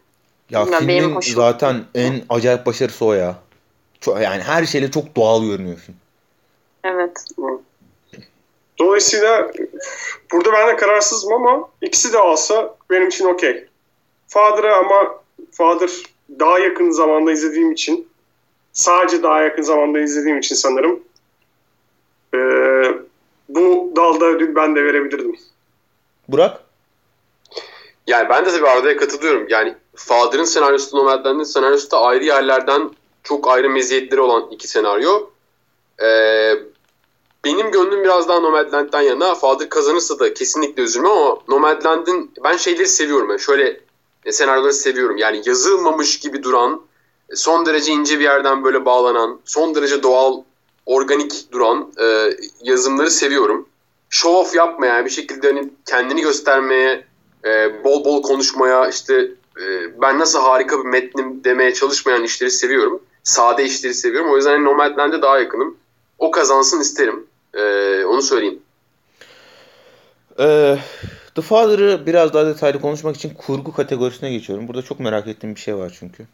[0.49, 3.35] Ya Bilmiyorum, benim filmin hoşuma zaten en acayip başarısı o ya.
[4.01, 5.95] Çok, yani her şeyle çok doğal görünüyor film.
[6.83, 7.25] Evet.
[8.79, 9.51] Dolayısıyla
[10.31, 13.65] burada ben de kararsızım ama ikisi de alsa benim için okey.
[14.27, 15.89] Father'ı ama Father
[16.39, 18.07] daha yakın zamanda izlediğim için
[18.73, 20.99] sadece daha yakın zamanda izlediğim için sanırım
[22.33, 22.37] ee,
[23.49, 25.35] bu dalda ödül ben de verebilirdim.
[26.27, 26.70] Burak?
[28.11, 29.45] Yani ben de tabii Arda'ya katılıyorum.
[29.49, 32.89] Yani Father'ın senaryosu Nomadland'ın senaryosu da ayrı yerlerden
[33.23, 35.29] çok ayrı meziyetleri olan iki senaryo.
[36.03, 36.53] Ee,
[37.45, 39.35] benim gönlüm biraz daha Nomadland'dan yana.
[39.35, 43.29] Father kazanırsa da kesinlikle üzülmem ama Nomadland'ın ben şeyleri seviyorum.
[43.29, 43.79] Yani şöyle
[44.25, 45.17] e, senaryoları seviyorum.
[45.17, 46.81] Yani yazılmamış gibi duran,
[47.29, 50.43] e, son derece ince bir yerden böyle bağlanan, son derece doğal,
[50.85, 52.29] organik duran e,
[52.61, 53.69] yazımları seviyorum.
[54.09, 57.10] Show off yapmayan bir şekilde hani kendini göstermeye,
[57.45, 59.13] e, bol bol konuşmaya, işte
[59.61, 59.65] e,
[60.01, 63.01] ben nasıl harika bir metnim demeye çalışmayan işleri seviyorum.
[63.23, 64.31] Sade işleri seviyorum.
[64.31, 65.77] O yüzden hani Nomadland'e daha yakınım.
[66.19, 67.27] O kazansın isterim.
[67.53, 67.63] E,
[68.05, 68.59] onu söyleyeyim.
[70.39, 70.77] Ee,
[71.35, 74.67] The Father'ı biraz daha detaylı konuşmak için kurgu kategorisine geçiyorum.
[74.67, 76.25] Burada çok merak ettiğim bir şey var çünkü.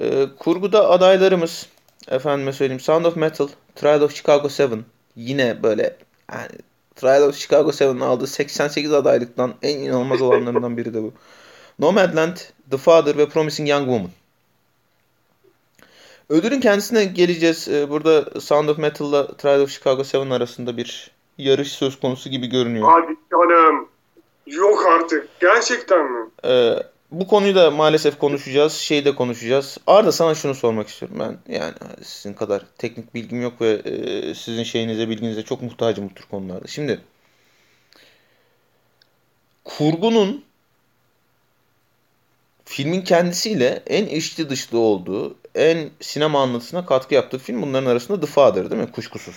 [0.00, 1.66] Ee, kurguda adaylarımız
[2.08, 4.84] efendime söyleyeyim Sound of Metal, Trial of Chicago 7
[5.16, 5.96] yine böyle
[6.32, 6.48] yani
[7.00, 11.12] Trial of Chicago 7'in aldığı 88 adaylıktan en inanılmaz olanlarından biri de bu.
[11.78, 12.36] Nomadland,
[12.70, 14.10] The Father ve Promising Young Woman.
[16.28, 17.68] Ödülün kendisine geleceğiz.
[17.68, 22.46] Ee, Burada Sound of Metal'la Trial of Chicago 7 arasında bir yarış söz konusu gibi
[22.46, 22.88] görünüyor.
[22.90, 23.88] Hadi canım.
[24.46, 25.28] Yok artık.
[25.40, 26.30] Gerçekten mi?
[26.44, 28.72] Ee, bu konuyu da maalesef konuşacağız.
[28.72, 29.78] Şeyi de konuşacağız.
[29.86, 31.18] Arda sana şunu sormak istiyorum.
[31.20, 36.14] Ben yani sizin kadar teknik bilgim yok ve e, sizin şeyinize bilginize çok muhtacım bu
[36.14, 36.66] tür konularda.
[36.66, 37.00] Şimdi
[39.64, 40.44] kurgunun
[42.64, 48.26] filmin kendisiyle en içli dışlı olduğu, en sinema anlatısına katkı yaptığı film bunların arasında The
[48.26, 48.92] Father değil mi?
[48.92, 49.36] Kuşkusuz.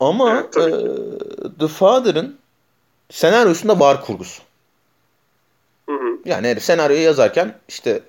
[0.00, 2.38] Ama Evet, e, The Father'ın
[3.10, 4.42] senaryosunda var kurgusu.
[6.24, 8.00] Yani herif senaryoyu yazarken işte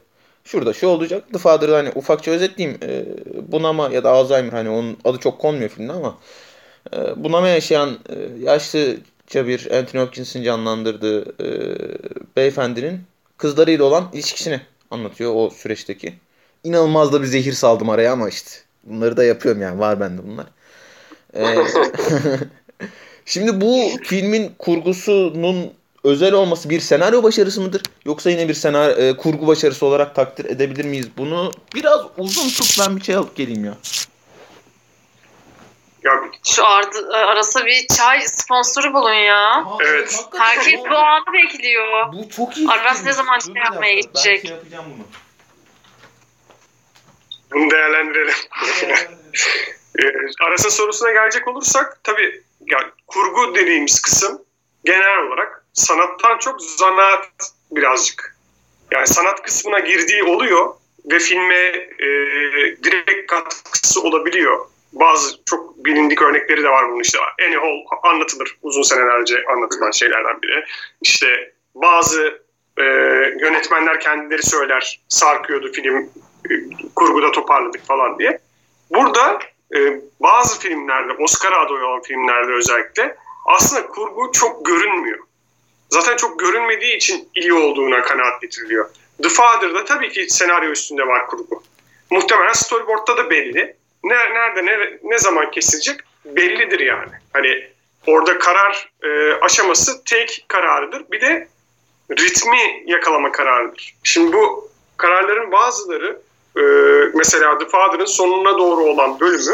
[0.43, 1.33] şurada şu olacak.
[1.33, 2.79] The Father'ı hani ufakça özetleyeyim.
[2.83, 3.05] E,
[3.51, 6.17] bunama ya da Alzheimer hani onun adı çok konmuyor filmde ama
[6.93, 11.77] e, bunama yaşayan e, yaşlıca bir Anthony Hopkins'in canlandırdığı e,
[12.35, 13.01] beyefendinin
[13.37, 16.13] kızlarıyla olan ilişkisini anlatıyor o süreçteki.
[16.63, 18.51] İnanılmaz da bir zehir saldım araya ama işte
[18.83, 20.45] bunları da yapıyorum yani var bende bunlar.
[21.33, 21.55] E,
[23.25, 25.73] Şimdi bu filmin kurgusunun
[26.03, 27.81] özel olması bir senaryo başarısı mıdır?
[28.05, 31.07] Yoksa yine bir senaryo e, kurgu başarısı olarak takdir edebilir miyiz?
[31.17, 33.77] Bunu biraz uzun tut ben bir şey alıp geleyim ya.
[36.03, 36.11] Ya
[36.43, 39.65] Şu ardı, arası bir çay sponsoru bulun ya.
[39.85, 40.25] Evet.
[40.37, 42.13] Herkes bu anı bekliyor.
[42.13, 42.69] Bu çok iyi.
[42.69, 44.43] Aras ne zaman Dur şey yapmaya gidecek?
[44.43, 45.05] Ben şey yapacağım bunu.
[47.53, 48.33] bunu değerlendirelim.
[49.99, 50.03] Ee,
[50.45, 54.41] Aras'ın sorusuna gelecek olursak tabii ya, kurgu dediğimiz kısım
[54.85, 57.29] genel olarak sanattan çok zanaat
[57.71, 58.37] birazcık.
[58.91, 60.73] Yani sanat kısmına girdiği oluyor
[61.11, 61.65] ve filme
[61.99, 62.07] e,
[62.83, 64.65] direkt katkısı olabiliyor.
[64.93, 67.19] Bazı çok bilindik örnekleri de var bunun işte.
[67.45, 70.65] Annie Hall anlatılır uzun senelerce anlatılan şeylerden biri.
[71.01, 72.43] İşte bazı
[72.77, 72.83] e,
[73.39, 76.09] yönetmenler kendileri söyler sarkıyordu film
[76.49, 76.53] e,
[76.95, 78.39] kurguda toparladık falan diye.
[78.91, 79.39] Burada
[79.75, 85.19] e, bazı filmlerde, Oscar adayı olan filmlerde özellikle aslında kurgu çok görünmüyor.
[85.89, 88.89] Zaten çok görünmediği için iyi olduğuna kanaat getiriliyor.
[89.23, 91.63] The Father'da tabii ki senaryo üstünde var kurgu.
[92.09, 93.75] Muhtemelen storyboard'da da belli.
[94.03, 97.11] Ne, nerede, ne, ne zaman kesilecek bellidir yani.
[97.33, 97.67] Hani
[98.07, 101.03] orada karar e, aşaması take kararıdır.
[101.11, 101.47] Bir de
[102.11, 103.95] ritmi yakalama kararıdır.
[104.03, 106.21] Şimdi bu kararların bazıları
[106.57, 106.61] e,
[107.13, 109.53] mesela The Father'ın sonuna doğru olan bölümü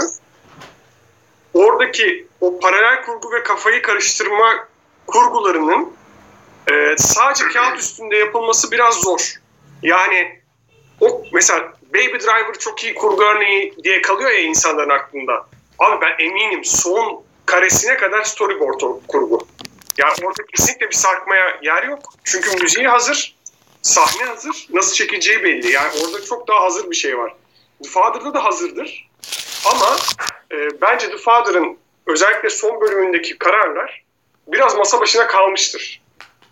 [1.53, 4.67] oradaki o paralel kurgu ve kafayı karıştırma
[5.07, 5.93] kurgularının
[6.71, 9.34] e, sadece kağıt üstünde yapılması biraz zor.
[9.84, 10.41] Yani
[11.01, 15.47] o mesela Baby Driver çok iyi kurgu örneği diye kalıyor ya insanların aklında.
[15.79, 19.47] Abi ben eminim son karesine kadar storyboard kurgu.
[19.97, 22.13] Yani orada kesinlikle bir sarkmaya yer yok.
[22.23, 23.36] Çünkü müziği hazır,
[23.82, 25.71] sahne hazır, nasıl çekeceği belli.
[25.71, 27.36] Yani orada çok daha hazır bir şey var.
[27.84, 29.10] The Father'da da hazırdır.
[29.65, 29.95] Ama
[30.51, 31.77] e, bence The Father'ın
[32.08, 34.03] özellikle son bölümündeki kararlar
[34.47, 36.01] biraz masa başına kalmıştır.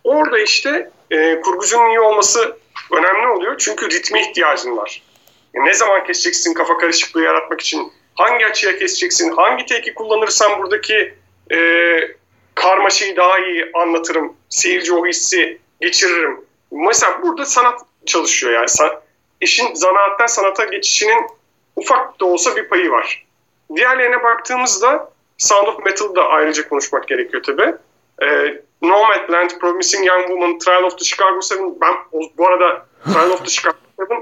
[0.08, 2.58] Orada işte e, kurgucunun iyi olması
[2.92, 3.58] önemli oluyor.
[3.58, 5.02] Çünkü ritme ihtiyacın var.
[5.54, 7.92] E, ne zaman keseceksin kafa karışıklığı yaratmak için?
[8.16, 9.32] Hangi açıya keseceksin?
[9.32, 11.14] Hangi teki kullanırsan buradaki
[11.52, 11.58] e,
[12.56, 14.34] karmaşayı daha iyi anlatırım.
[14.50, 16.46] Seyirci o hissi geçiririm.
[16.72, 18.70] Mesela burada sanat çalışıyor yani.
[18.70, 19.02] San,
[19.42, 21.28] işin zanaattan sanata geçişinin
[21.76, 23.26] ufak da olsa bir payı var.
[23.76, 27.76] Diğerlerine baktığımızda Sound of Metal'da ayrıca konuşmak gerekiyor tabi.
[28.24, 31.94] Ee, Nomadland, Promising Young Woman, Trial of the Chicago 7 ben
[32.38, 34.14] bu arada Trial of the Chicago 7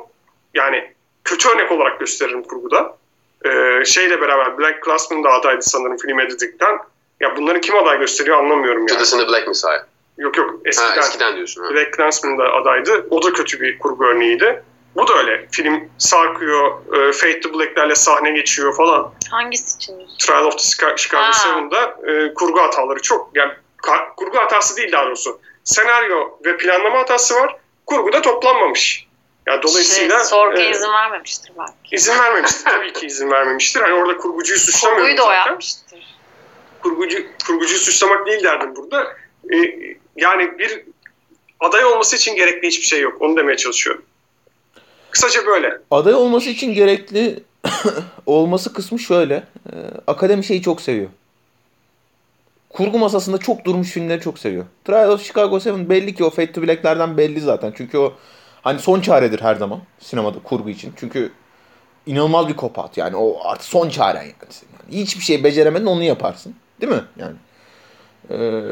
[0.53, 2.97] yani kötü örnek olarak gösteririm kurguda.
[3.45, 6.79] Ee, şeyle beraber Black Classman da adaydı sanırım film editikten.
[7.19, 8.89] Ya bunları kim aday gösteriyor anlamıyorum yani.
[8.89, 9.83] Judas and the Black Messiah.
[10.17, 11.63] Yok yok eskiden, Ha, eskiden diyorsun.
[11.63, 11.69] Ha.
[11.73, 13.07] Black Clansman da adaydı.
[13.09, 14.63] O da kötü bir kurgu örneğiydi.
[14.95, 15.47] Bu da öyle.
[15.51, 19.13] Film sarkıyor, e, Fade to Black'lerle sahne geçiyor falan.
[19.31, 19.95] Hangisi için?
[20.19, 21.59] Trial of the Chica- Chicago Ha.
[21.59, 23.29] 7'da e, kurgu hataları çok.
[23.35, 23.51] Yani
[24.17, 25.39] kurgu hatası değil daha doğrusu.
[25.63, 27.55] Senaryo ve planlama hatası var.
[27.85, 29.07] Kurguda toplanmamış.
[29.47, 31.95] Yani dolayısıyla şey, sorguya e, izin vermemiştir belki.
[31.95, 32.63] izin vermemiştir.
[32.65, 33.81] Tabii ki izin vermemiştir.
[33.81, 36.17] Hani orada kurgucuyu suçlamıyorum Kurguyu da o yapmıştır.
[36.83, 39.03] Kurgucu, kurgucuyu suçlamak değil derdim burada.
[39.53, 39.57] E,
[40.15, 40.83] yani bir
[41.59, 43.21] aday olması için gerekli hiçbir şey yok.
[43.21, 44.05] Onu demeye çalışıyorum.
[45.11, 45.77] Kısaca böyle.
[45.91, 47.43] Aday olması için gerekli
[48.25, 49.35] olması kısmı şöyle.
[49.35, 49.75] Ee,
[50.07, 51.09] akademi şeyi çok seviyor.
[52.75, 54.65] Kurgu masasında çok durmuş filmleri çok seviyor.
[54.85, 57.73] Trial of Chicago 7 belli ki o Fade to Black'lerden belli zaten.
[57.77, 58.13] Çünkü o
[58.61, 60.93] hani son çaredir her zaman sinemada kurgu için.
[60.95, 61.31] Çünkü
[62.05, 64.33] inanılmaz bir kopat yani o artık son çaren yani.
[64.89, 66.55] yani hiçbir şey beceremedin onu yaparsın.
[66.81, 67.01] Değil mi?
[67.19, 67.35] Yani.
[68.29, 68.71] Ee,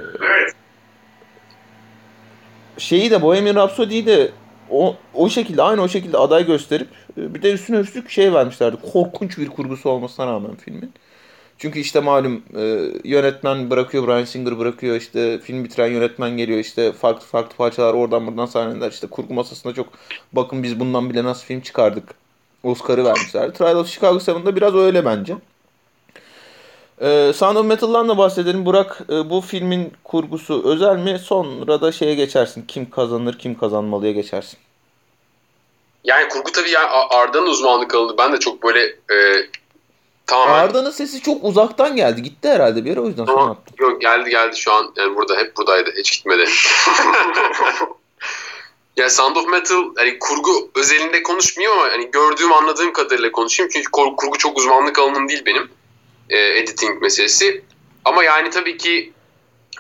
[2.77, 4.31] şeyi de Bohemian Rhapsody'yi de
[4.69, 6.87] o, o şekilde aynı o şekilde aday gösterip
[7.17, 8.77] e, bir de üstüne üstlük şey vermişlerdi.
[8.93, 10.93] Korkunç bir kurgusu olmasına rağmen filmin.
[11.57, 16.91] Çünkü işte malum e, yönetmen bırakıyor, Bryan Singer bırakıyor, işte film bitiren yönetmen geliyor, işte
[16.91, 19.87] farklı farklı parçalar oradan buradan sahneler, işte kurgu masasında çok
[20.33, 22.15] bakın biz bundan bile nasıl film çıkardık.
[22.63, 23.53] Oscar'ı vermişler.
[23.53, 25.35] Trial of Chicago 7'da biraz öyle bence.
[27.01, 28.65] Ee, Sound of Metal'dan da bahsedelim.
[28.65, 31.19] Burak e, bu filmin kurgusu özel mi?
[31.19, 32.65] Sonra da şeye geçersin.
[32.67, 34.59] Kim kazanır, kim kazanmalıya geçersin.
[36.03, 38.17] Yani kurgu tabii yani Arda'nın uzmanlık alanı.
[38.17, 39.17] Ben de çok böyle e,
[40.27, 42.23] tamamen Arda'nın sesi çok uzaktan geldi.
[42.23, 43.75] Gitti herhalde bir yere o yüzden sonra attım.
[43.79, 46.45] yok geldi geldi şu an yani burada hep buradaydı hiç gitmedi.
[48.97, 53.91] yani Sound of Metal hani kurgu özelinde konuşmayayım ama hani gördüğüm anladığım kadarıyla konuşayım çünkü
[53.91, 55.69] kurgu çok uzmanlık alanım değil benim
[56.29, 57.63] e, editing meselesi.
[58.05, 59.13] Ama yani tabii ki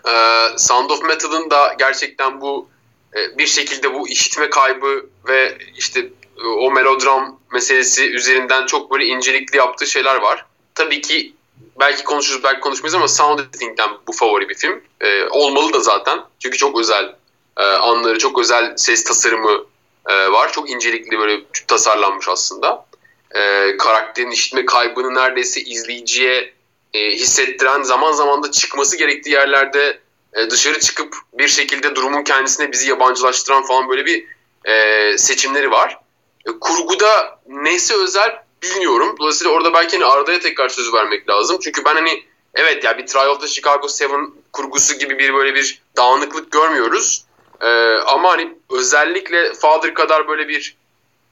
[0.07, 0.13] e,
[0.57, 2.69] Sound of Metal'ın da gerçekten bu
[3.15, 6.07] e, bir şekilde bu işitme kaybı ve işte e,
[6.57, 10.45] o melodram meselesi üzerinden çok böyle incelikli yaptığı şeyler var.
[10.75, 11.33] Tabii ki
[11.79, 14.81] belki konuşuruz belki konuşmayız ama Sound Editing'den bu favori bir film.
[15.01, 16.19] Ee, olmalı da zaten.
[16.39, 17.15] Çünkü çok özel
[17.57, 19.65] e, anları, çok özel ses tasarımı
[20.09, 20.51] e, var.
[20.51, 22.85] Çok incelikli böyle tasarlanmış aslında.
[23.35, 26.53] E, karakterin işitme kaybını neredeyse izleyiciye
[26.93, 29.99] e, hissettiren zaman zaman da çıkması gerektiği yerlerde
[30.33, 34.25] e, dışarı çıkıp bir şekilde durumun kendisine bizi yabancılaştıran falan böyle bir
[34.65, 35.99] e, seçimleri var.
[36.61, 39.15] Kurguda neyse özel bilmiyorum.
[39.19, 41.57] Dolayısıyla orada belki hani Arda'ya tekrar söz vermek lazım.
[41.61, 42.23] Çünkü ben hani
[42.55, 44.13] evet ya bir Trial of the Chicago 7
[44.53, 47.25] kurgusu gibi bir böyle bir dağınıklık görmüyoruz.
[47.61, 50.75] Ee, ama hani özellikle Father kadar böyle bir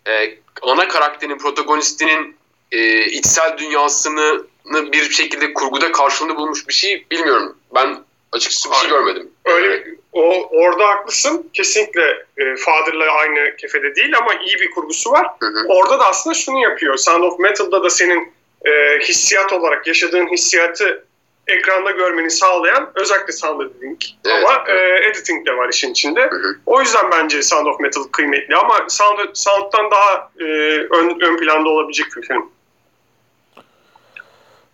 [0.08, 2.36] e, ana karakterin, protagonistinin
[2.71, 7.58] e, içsel dünyasını bir şekilde kurguda karşılığını bulmuş bir şey bilmiyorum.
[7.76, 9.32] Ben açıkçası bir şey görmedim.
[9.46, 11.50] Öyle o orada haklısın.
[11.54, 15.28] Kesinlikle e, Father'la aynı kefede değil ama iyi bir kurgusu var.
[15.39, 15.65] Hı hı.
[15.67, 16.98] Orada da aslında şunu yapıyor.
[16.98, 18.34] Sound of Metal'da da senin
[18.65, 21.06] e, hissiyat olarak yaşadığın hissiyatı
[21.48, 26.22] ekranda görmeni sağlayan özellikle sound editing Evet, ama e, editing de var işin içinde.
[26.22, 26.56] hı.
[26.65, 30.44] O yüzden bence Sound of Metal kıymetli ama sound, sound'dan daha e,
[30.78, 32.52] ön, ön planda olabilecek bir film.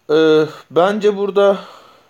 [0.10, 1.58] Ee, bence burada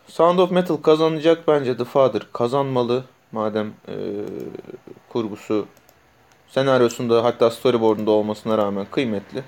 [0.08, 3.04] Sound of Metal kazanacak bence The Father kazanmalı.
[3.32, 3.96] Madem e,
[5.10, 5.67] kurgusu
[6.48, 9.43] senaryosunda hatta storyboard'unda olmasına rağmen kıymetli.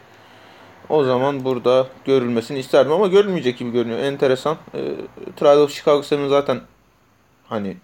[0.89, 3.99] O zaman burada görülmesini isterdim ama görülmeyecek gibi görünüyor.
[3.99, 4.57] Enteresan.
[4.73, 4.95] E,
[5.35, 6.61] Trial of Chicago 7 zaten
[7.47, 7.77] hani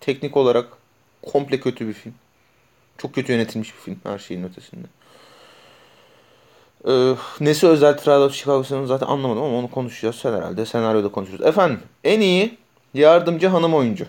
[0.00, 0.68] teknik olarak
[1.22, 2.14] komple kötü bir film.
[2.98, 4.86] Çok kötü yönetilmiş bir film her şeyin ötesinde.
[6.86, 10.66] Ee, nesi özel Trial of Chicago 7 zaten anlamadım ama onu konuşacağız sen herhalde.
[10.66, 11.46] Senaryoda konuşuruz.
[11.46, 12.58] Efendim en iyi
[12.94, 14.06] yardımcı hanım oyuncu.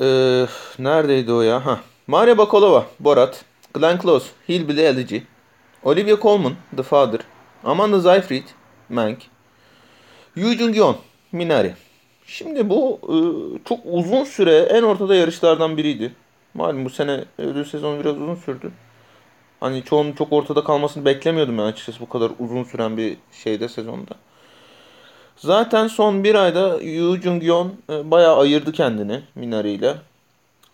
[0.00, 0.46] Ee,
[0.78, 1.66] neredeydi o ya?
[1.66, 1.80] Ha.
[2.06, 5.18] Maria Bakalova, Borat, Glenn Close, Hillbilly Elegy,
[5.82, 7.20] Olivia Colman, The Father,
[7.64, 8.46] Amanda Seyfried,
[8.88, 9.18] Mank,
[10.36, 10.96] Yu Jung-yeon,
[11.32, 11.74] Minari.
[12.26, 13.16] Şimdi bu e,
[13.68, 16.14] çok uzun süre en ortada yarışlardan biriydi.
[16.54, 18.70] Malum bu sene ödül sezonu biraz uzun sürdü.
[19.60, 24.14] Hani çoğunun çok ortada kalmasını beklemiyordum ben açıkçası bu kadar uzun süren bir şeyde sezonda.
[25.36, 29.94] Zaten son bir ayda Yu Jung-yeon e, bayağı ayırdı kendini Minari ile.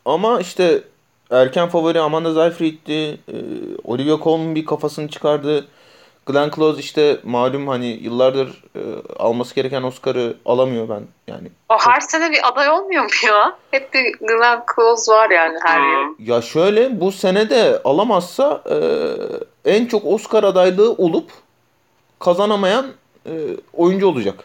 [0.05, 0.83] Ama işte
[1.31, 3.19] erken favori Amanda Seyfried'ti.
[3.29, 3.37] E,
[3.85, 5.67] Olivia Colman bir kafasını çıkardı.
[6.27, 8.81] Glenn Close işte malum hani yıllardır e,
[9.19, 11.49] alması gereken Oscar'ı alamıyor ben yani.
[11.69, 13.59] O her sene bir aday olmuyor mu ya?
[13.71, 16.15] Hep bir Glenn Close var yani her yıl.
[16.19, 18.77] Ya şöyle bu sene de alamazsa e,
[19.65, 21.31] en çok Oscar adaylığı olup
[22.21, 22.87] kazanamayan
[23.27, 23.33] e,
[23.73, 24.45] oyuncu olacak.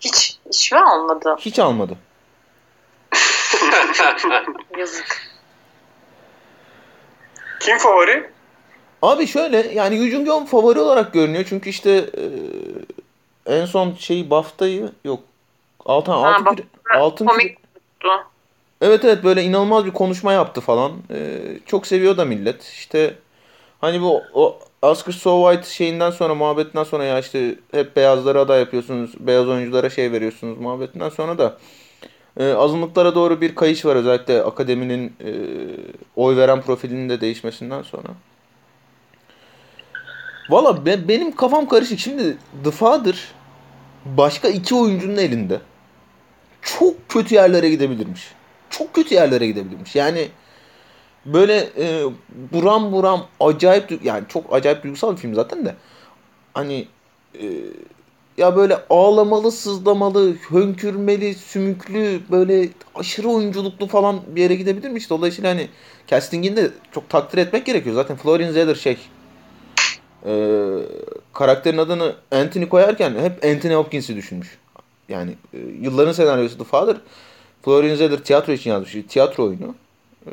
[0.00, 1.36] Hiç, hiç mi almadı?
[1.38, 1.96] Hiç almadı.
[4.78, 5.36] Yazık.
[7.60, 8.30] Kim favori?
[9.06, 11.90] Abi şöyle yani Yu Jung-yeon favori olarak görünüyor çünkü işte
[13.46, 15.20] e, en son şeyi BAFTA'yı yok.
[15.84, 17.56] Altın Ha, altın BAFTA küre- altın komik
[18.00, 18.22] küre-.
[18.80, 20.92] Evet evet böyle inanılmaz bir konuşma yaptı falan.
[21.10, 22.62] Ee, çok seviyor da millet.
[22.62, 23.14] İşte
[23.80, 28.60] hani bu o Oscar So White şeyinden sonra muhabbetinden sonra ya işte hep beyazlara aday
[28.60, 29.10] yapıyorsunuz.
[29.20, 31.58] Beyaz oyunculara şey veriyorsunuz muhabbetinden sonra da
[32.40, 35.30] e, azınlıklara doğru bir kayış var özellikle akademinin e,
[36.16, 38.08] oy veren profilinin de değişmesinden sonra.
[40.50, 41.98] Valla be- benim kafam karışık.
[41.98, 43.16] Şimdi The Father
[44.04, 45.60] başka iki oyuncunun elinde
[46.62, 48.32] çok kötü yerlere gidebilirmiş.
[48.70, 49.96] Çok kötü yerlere gidebilirmiş.
[49.96, 50.28] Yani
[51.26, 52.04] böyle e,
[52.52, 55.74] buram buram acayip yani çok acayip duygusal bir film zaten de.
[56.54, 56.86] Hani
[57.40, 57.44] e,
[58.38, 65.10] ya böyle ağlamalı, sızlamalı, hönkürmeli, sümüklü, böyle aşırı oyunculuklu falan bir yere gidebilirmiş.
[65.10, 65.68] Dolayısıyla hani
[66.06, 67.94] castingini de çok takdir etmek gerekiyor.
[67.94, 68.98] Zaten Florian Zeller şey
[70.26, 70.32] e,
[71.32, 74.58] karakterin adını Anthony koyarken hep Anthony Hopkins'i düşünmüş.
[75.08, 76.96] Yani e, yılların senaryosu The Father.
[77.62, 78.96] Florian Zeller tiyatro için yazmış.
[79.08, 79.74] Tiyatro oyunu.
[80.26, 80.32] E,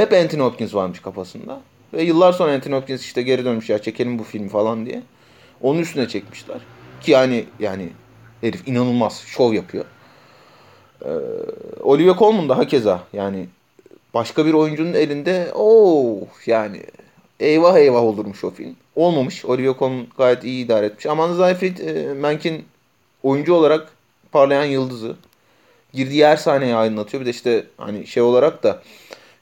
[0.00, 1.60] hep Anthony Hopkins varmış kafasında.
[1.94, 5.02] Ve yıllar sonra Anthony Hopkins işte geri dönmüş ya çekelim bu filmi falan diye.
[5.60, 6.58] Onun üstüne çekmişler.
[7.00, 7.88] Ki yani yani
[8.40, 9.84] herif inanılmaz şov yapıyor.
[11.04, 11.10] E,
[11.82, 13.46] Olivia Colman da hakeza yani
[14.14, 16.82] başka bir oyuncunun elinde o yani
[17.40, 18.76] eyvah eyvah olurmuş o film.
[18.96, 19.44] Olmamış.
[19.44, 21.06] Olivia Colman gayet iyi idare etmiş.
[21.06, 22.64] Amanda Seyfried e, Mank'in
[23.22, 23.88] oyuncu olarak
[24.32, 25.16] parlayan yıldızı.
[25.92, 27.20] Girdiği her sahneyi aydınlatıyor.
[27.20, 28.82] Bir de işte hani şey olarak da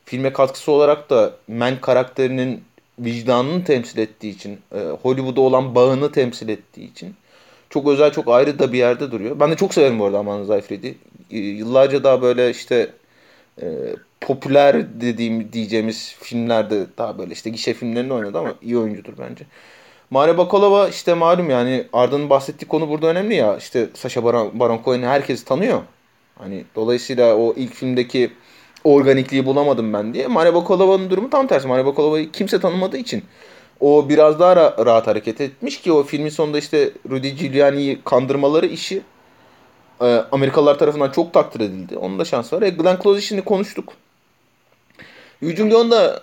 [0.05, 2.65] filme katkısı olarak da Mank karakterinin
[2.99, 7.15] vicdanını temsil ettiği için, e, Hollywood'a olan bağını temsil ettiği için
[7.71, 9.41] çok özel, çok ayrı da bir yerde duruyor.
[9.41, 10.95] Ben de çok severim bu arada Amanda Seyfried'i.
[11.31, 12.91] E, yıllarca daha böyle işte
[13.63, 13.67] e,
[14.25, 19.45] popüler dediğim diyeceğimiz filmlerde daha böyle işte gişe filmlerinde oynadı ama iyi oyuncudur bence.
[20.11, 23.57] Maria Bakalova işte malum yani Arda'nın bahsettiği konu burada önemli ya.
[23.57, 25.83] İşte Sacha Baron, Baron Cohen'i herkes tanıyor.
[26.39, 28.33] Hani dolayısıyla o ilk filmdeki
[28.85, 30.27] organikliği bulamadım ben diye.
[30.27, 31.69] Maria Bakalova'nın durumu tam tersi.
[31.69, 33.25] Maria Bakalova'yı kimse tanımadığı için
[33.81, 38.67] o biraz daha ra- rahat hareket etmiş ki o filmin sonunda işte Rudy Giuliani'yi kandırmaları
[38.67, 39.03] işi
[40.01, 41.97] e, Amerikalılar tarafından çok takdir edildi.
[41.97, 42.63] Onun da şansı var.
[42.63, 43.93] E, Glenn Close işini konuştuk.
[45.51, 46.23] Jung-yeon da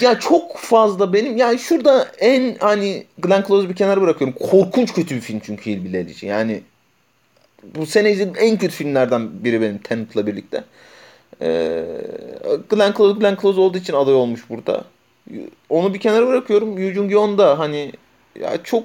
[0.00, 4.36] ya çok fazla benim yani şurada en hani Glenn Close'u bir kenara bırakıyorum.
[4.50, 6.26] Korkunç kötü bir film çünkü Hill Village.
[6.26, 6.62] Yani
[7.74, 10.64] bu sene izlediğim en kötü filmlerden biri benim Tenet'la birlikte.
[11.42, 11.84] Ee,
[12.70, 14.84] Glenn Close Glenn Close olduğu için aday olmuş burada.
[15.68, 16.78] Onu bir kenara bırakıyorum.
[16.78, 17.92] Yu Jung-yeon da hani
[18.40, 18.84] ya çok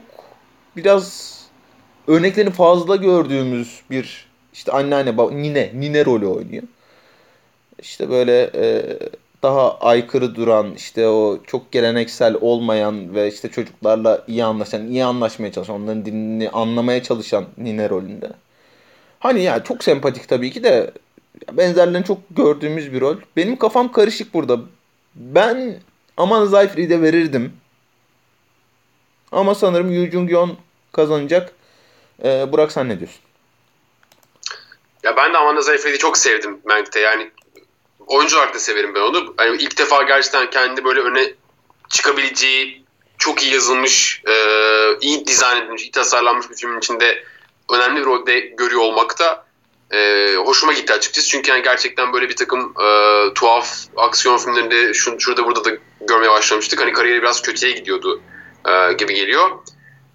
[0.76, 1.38] biraz
[2.08, 6.64] örneklerini fazla gördüğümüz bir işte anneanne baba, nine nine rolü oynuyor.
[7.82, 8.98] İşte böyle e,
[9.44, 15.52] daha aykırı duran işte o çok geleneksel olmayan ve işte çocuklarla iyi anlaşan, iyi anlaşmaya
[15.52, 18.30] çalışan, onların dilini anlamaya çalışan nine rolünde.
[19.20, 20.92] Hani ya çok sempatik tabii ki de
[21.52, 23.18] benzerlerini çok gördüğümüz bir rol.
[23.38, 24.60] Benim kafam karışık burada.
[25.16, 25.80] Ben
[26.18, 27.54] Aman Seyfried'e verirdim.
[29.32, 30.50] Ama sanırım Yu Jung-yeon
[30.92, 31.54] kazanacak.
[32.24, 33.22] Ee, Burak sen ne diyorsun?
[35.04, 37.00] Ya ben de Amanda Seyfried'i çok sevdim Mank'te.
[37.00, 37.32] Yani
[38.10, 39.36] oyuncu olarak da severim ben onu.
[39.40, 41.34] Yani ilk defa gerçekten kendi böyle öne
[41.90, 42.86] çıkabileceği
[43.18, 44.34] çok iyi yazılmış, e,
[45.02, 47.24] iyi dizayn edilmiş, iyi tasarlanmış bir filmin içinde
[47.72, 49.46] önemli bir rolde görüyor olmak da
[49.92, 51.28] e, hoşuma gitti açıkçası.
[51.28, 55.70] Çünkü yani gerçekten böyle bir takım e, tuhaf aksiyon filmlerinde şu, şurada burada da
[56.02, 56.82] görmeye başlamıştık.
[56.82, 58.22] Hani kariyeri biraz kötüye gidiyordu
[58.70, 59.50] e, gibi geliyor.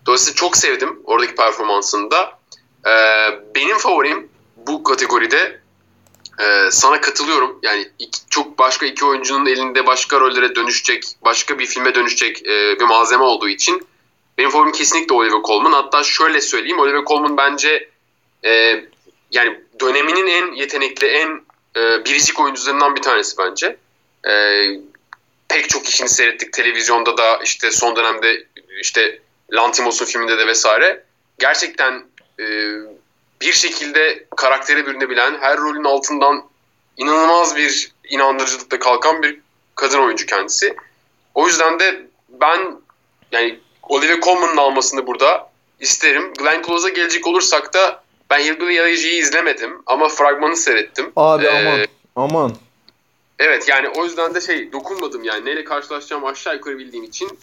[0.06, 2.38] Dolayısıyla çok sevdim oradaki performansını da.
[2.86, 2.92] E,
[3.54, 5.63] benim favorim bu kategoride
[6.40, 7.58] e, sana katılıyorum.
[7.62, 12.80] Yani iki, çok başka iki oyuncunun elinde başka rollere dönüşecek, başka bir filme dönüşecek e,
[12.80, 13.86] bir malzeme olduğu için
[14.38, 15.72] benim favorim kesinlikle Oliver Colman.
[15.72, 17.88] Hatta şöyle söyleyeyim Oliver Colman bence
[18.44, 18.84] e,
[19.30, 21.42] yani döneminin en yetenekli, en
[21.76, 23.76] e, biricik oyuncularından bir tanesi bence.
[24.28, 24.64] E,
[25.48, 28.46] pek çok işini seyrettik televizyonda da işte son dönemde
[28.80, 29.20] işte
[29.52, 31.04] Lantimos'un filminde de vesaire.
[31.38, 32.04] Gerçekten
[32.40, 32.44] e,
[33.44, 36.44] bir şekilde karakteri bürünebilen, her rolün altından
[36.96, 39.40] inanılmaz bir inandırıcılıkla kalkan bir
[39.74, 40.76] kadın oyuncu kendisi.
[41.34, 42.76] O yüzden de ben
[43.32, 46.32] yani Olivia Colman'ın almasını burada isterim.
[46.38, 51.12] Glenn Close'a gelecek olursak da ben Hillbilly Elegy'yi izlemedim ama fragmanı seyrettim.
[51.16, 51.86] Abi Ee, aman.
[52.16, 52.56] Aman.
[53.38, 57.38] Evet yani o yüzden de şey dokunmadım yani neyle karşılaşacağım aşağı yukarı bildiğim için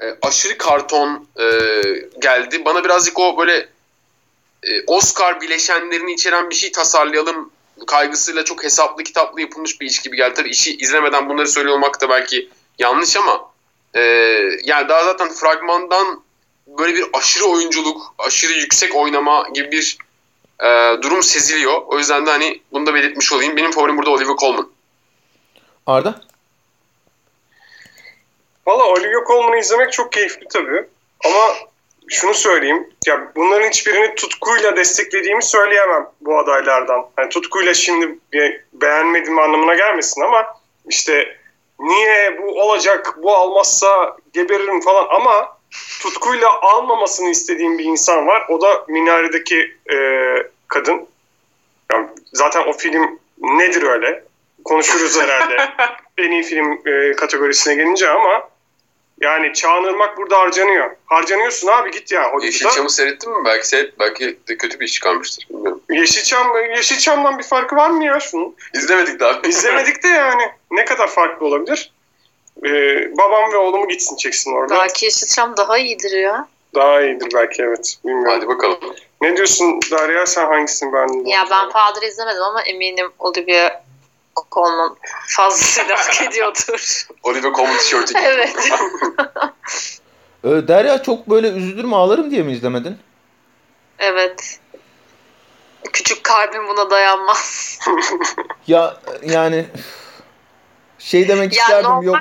[0.00, 1.46] e, aşırı karton e,
[2.18, 2.64] geldi.
[2.64, 3.68] Bana birazcık o böyle
[4.86, 7.50] Oscar bileşenlerini içeren bir şey tasarlayalım
[7.86, 10.34] kaygısıyla çok hesaplı kitaplı yapılmış bir iş gibi geldi.
[10.34, 12.48] Tabii işi izlemeden bunları söylüyor olmak da belki
[12.78, 13.50] yanlış ama
[13.94, 14.00] e,
[14.64, 16.22] yani daha zaten fragmandan
[16.66, 19.98] böyle bir aşırı oyunculuk, aşırı yüksek oynama gibi bir
[20.60, 21.82] e, durum seziliyor.
[21.86, 23.56] O yüzden de hani bunu da belirtmiş olayım.
[23.56, 24.70] Benim favorim burada Olivia Colman.
[25.86, 26.20] Arda?
[28.66, 30.84] Valla Olivia Colman'ı izlemek çok keyifli tabii.
[31.24, 31.54] Ama
[32.12, 32.88] şunu söyleyeyim.
[33.06, 37.06] Ya bunların hiçbirini tutkuyla desteklediğimi söyleyemem bu adaylardan.
[37.18, 40.46] Yani tutkuyla şimdi be- beğenmedim anlamına gelmesin ama
[40.88, 41.36] işte
[41.80, 45.58] niye bu olacak, bu almazsa geberirim falan ama
[46.00, 48.46] tutkuyla almamasını istediğim bir insan var.
[48.48, 49.96] O da Minare'deki e,
[50.68, 51.06] kadın.
[51.92, 54.24] Yani zaten o film nedir öyle?
[54.64, 55.56] Konuşuruz herhalde.
[56.18, 58.51] en iyi film e, kategorisine gelince ama
[59.22, 60.90] yani Çağınırmak burada harcanıyor.
[61.06, 62.46] Harcanıyorsun abi git ya Hollywood'da.
[62.46, 63.44] Yeşilçam'ı seyrettin mi?
[63.44, 65.46] Belki seyret, belki de kötü bir iş çıkarmıştır.
[65.50, 65.80] Bilmiyorum.
[65.90, 66.46] Yeşilçam,
[66.76, 68.56] Yeşilçam'dan bir farkı var mı ya şunun?
[68.74, 69.40] İzlemedik daha.
[69.48, 70.42] İzlemedik de yani.
[70.70, 71.92] Ne kadar farklı olabilir?
[72.64, 74.74] Ee, babam ve oğlumu gitsin çeksin orada.
[74.74, 76.48] Belki Yeşilçam daha iyidir ya.
[76.74, 77.98] Daha iyidir belki evet.
[78.04, 78.32] Bilmiyorum.
[78.36, 78.78] Hadi bakalım.
[79.20, 81.24] Ne diyorsun Derya sen hangisini beğendin?
[81.26, 83.82] Ya ben Father'ı izlemedim ama eminim Olivia
[84.52, 87.06] Colman fazlasıyla hak ediyordur.
[87.22, 88.56] Oliver Colman tişörtü evet.
[90.44, 92.98] Ee, Derya çok böyle üzülürüm ağlarım diye mi izlemedin?
[93.98, 94.58] Evet.
[95.92, 97.78] Küçük kalbim buna dayanmaz.
[98.66, 99.66] Ya yani
[100.98, 102.18] şey demek Ya isterdim yok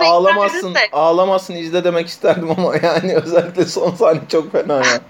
[0.00, 0.90] ağlamazsın izleyebilirsek.
[0.92, 5.00] ağlamazsın izle demek isterdim ama yani özellikle son sahne çok fena ya.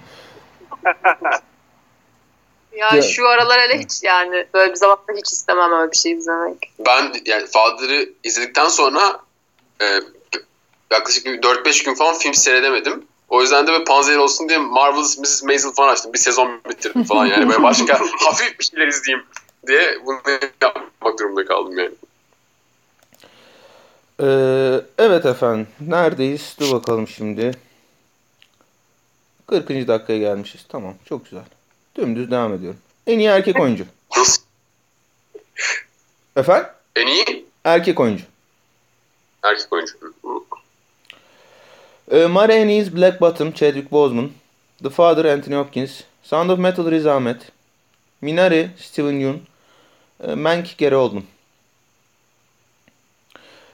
[2.77, 6.11] Ya Ya- şu aralar hele hiç yani böyle bir zamanda hiç istemem öyle bir şey
[6.11, 6.71] izlemek.
[6.85, 9.19] Ben yani Father'ı izledikten sonra
[9.81, 9.85] e,
[10.91, 13.05] yaklaşık bir 4-5 gün falan film seyredemedim.
[13.29, 15.43] O yüzden de böyle panzer olsun diye Marvelous Mrs.
[15.43, 16.13] Maisel falan açtım.
[16.13, 17.49] Bir sezon bitirdim falan yani.
[17.49, 19.25] Böyle başka hafif bir şeyler izleyeyim
[19.67, 20.19] diye bunu
[20.61, 21.91] yapmak durumunda kaldım yani.
[24.21, 27.51] Ee, evet efendim neredeyiz dur bakalım şimdi.
[29.47, 29.69] 40.
[29.87, 31.43] dakikaya gelmişiz tamam çok güzel.
[31.97, 32.79] Dümdüz devam ediyorum.
[33.07, 33.85] En iyi erkek oyuncu.
[34.17, 34.41] Nasıl?
[36.35, 36.69] Efendim?
[36.95, 38.23] En iyi Erkek oyuncu.
[39.43, 39.93] erkek oyuncu.
[42.11, 44.31] Ee, Ma Rainey's Black Bottom, Chadwick Boseman.
[44.83, 46.01] The Father, Anthony Hopkins.
[46.23, 47.41] Sound of Metal, Riz Ahmed.
[48.21, 49.41] Minari, Steven Yeun.
[50.23, 51.23] E, Mank, Gary Oldman.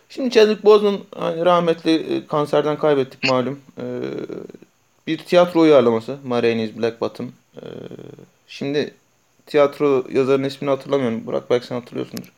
[0.09, 3.59] Şimdi Chadwick Boseman hani rahmetli e, kanserden kaybettik malum.
[3.77, 3.83] E,
[5.07, 6.17] bir tiyatro uyarlaması.
[6.23, 7.31] Ma Rainey's Black Bottom.
[7.55, 7.63] E,
[8.47, 8.93] şimdi
[9.45, 11.25] tiyatro yazarının ismini hatırlamıyorum.
[11.25, 12.31] Burak belki sen hatırlıyorsundur.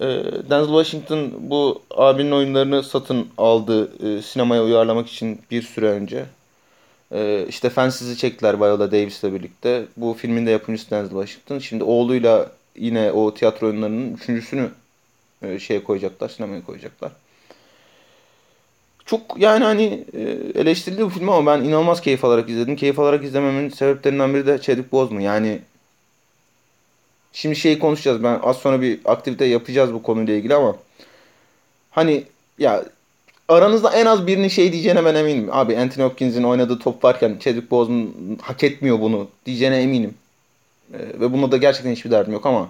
[0.00, 0.06] E,
[0.50, 6.26] Denzel Washington bu abinin oyunlarını satın aldı e, sinemaya uyarlamak için bir süre önce.
[7.12, 9.84] E, işte Fensiz'i çektiler Viola Davis'le birlikte.
[9.96, 11.58] Bu filmin de yapımcısı Denzel Washington.
[11.58, 14.70] Şimdi oğluyla yine o tiyatro oyunlarının üçüncüsünü
[15.42, 17.12] e, şeye koyacaklar, sinemaya koyacaklar.
[19.06, 20.20] Çok yani hani e,
[20.60, 22.76] eleştirildi bu film ama ben inanılmaz keyif alarak izledim.
[22.76, 25.20] Keyif alarak izlememin sebeplerinden biri de Chadwick Boseman.
[25.20, 25.60] Yani
[27.36, 28.22] Şimdi şeyi konuşacağız.
[28.22, 30.76] Ben az sonra bir aktivite yapacağız bu konuyla ilgili ama
[31.90, 32.24] hani
[32.58, 32.84] ya
[33.48, 35.48] aranızda en az birinin şey diyeceğine ben eminim.
[35.52, 38.08] Abi Anthony Hopkins'in oynadığı top varken Chadwick Boseman
[38.42, 40.14] hak etmiyor bunu diyeceğine eminim.
[40.94, 42.68] Ee, ve bunda da gerçekten hiçbir derdim yok ama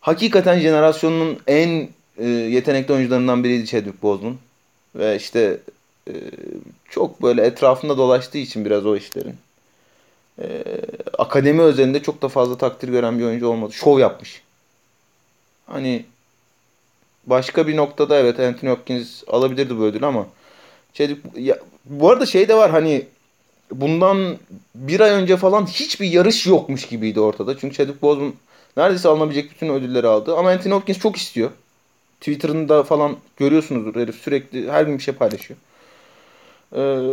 [0.00, 1.88] hakikaten jenerasyonun en
[2.18, 4.36] e, yetenekli oyuncularından biriydi Chadwick Boseman.
[4.94, 5.60] Ve işte
[6.08, 6.14] e,
[6.88, 9.36] çok böyle etrafında dolaştığı için biraz o işlerin.
[10.42, 10.64] Ee,
[11.18, 13.72] akademi özelinde çok da fazla takdir gören bir oyuncu olmadı.
[13.72, 14.42] Şov yapmış.
[15.66, 16.04] Hani
[17.26, 20.26] başka bir noktada evet Anthony Hopkins alabilirdi bu ödülü ama
[20.94, 23.06] Chadwick, ya, bu arada şey de var hani
[23.70, 24.36] bundan
[24.74, 27.58] bir ay önce falan hiçbir yarış yokmuş gibiydi ortada.
[27.58, 28.34] Çünkü Chadwick Boseman
[28.76, 30.36] neredeyse alınabilecek bütün ödülleri aldı.
[30.36, 31.50] Ama Anthony Hopkins çok istiyor.
[32.24, 35.58] Twitter'ında falan görüyorsunuzdur herif sürekli her gün bir şey paylaşıyor.
[36.76, 37.10] Ee,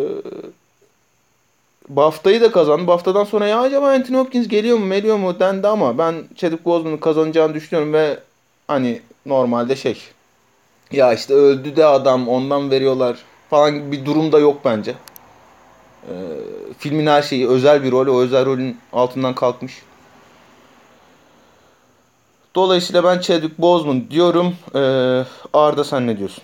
[1.89, 2.87] BAFTA'yı da kazandı.
[2.87, 6.97] BAFTA'dan sonra ya acaba Anthony Hopkins geliyor mu, geliyor mu dendi ama ben Chadwick Boseman'ın
[6.97, 8.19] kazanacağını düşünüyorum ve
[8.67, 9.97] hani normalde şey
[10.91, 13.17] ya işte öldü de adam ondan veriyorlar
[13.49, 14.95] falan gibi bir durum da yok bence.
[16.07, 16.11] Ee,
[16.77, 18.07] filmin her şeyi özel bir rol.
[18.07, 19.81] O özel rolün altından kalkmış.
[22.55, 24.55] Dolayısıyla ben Chadwick Boseman diyorum.
[24.75, 24.79] Ee,
[25.53, 26.43] Arda sen ne diyorsun?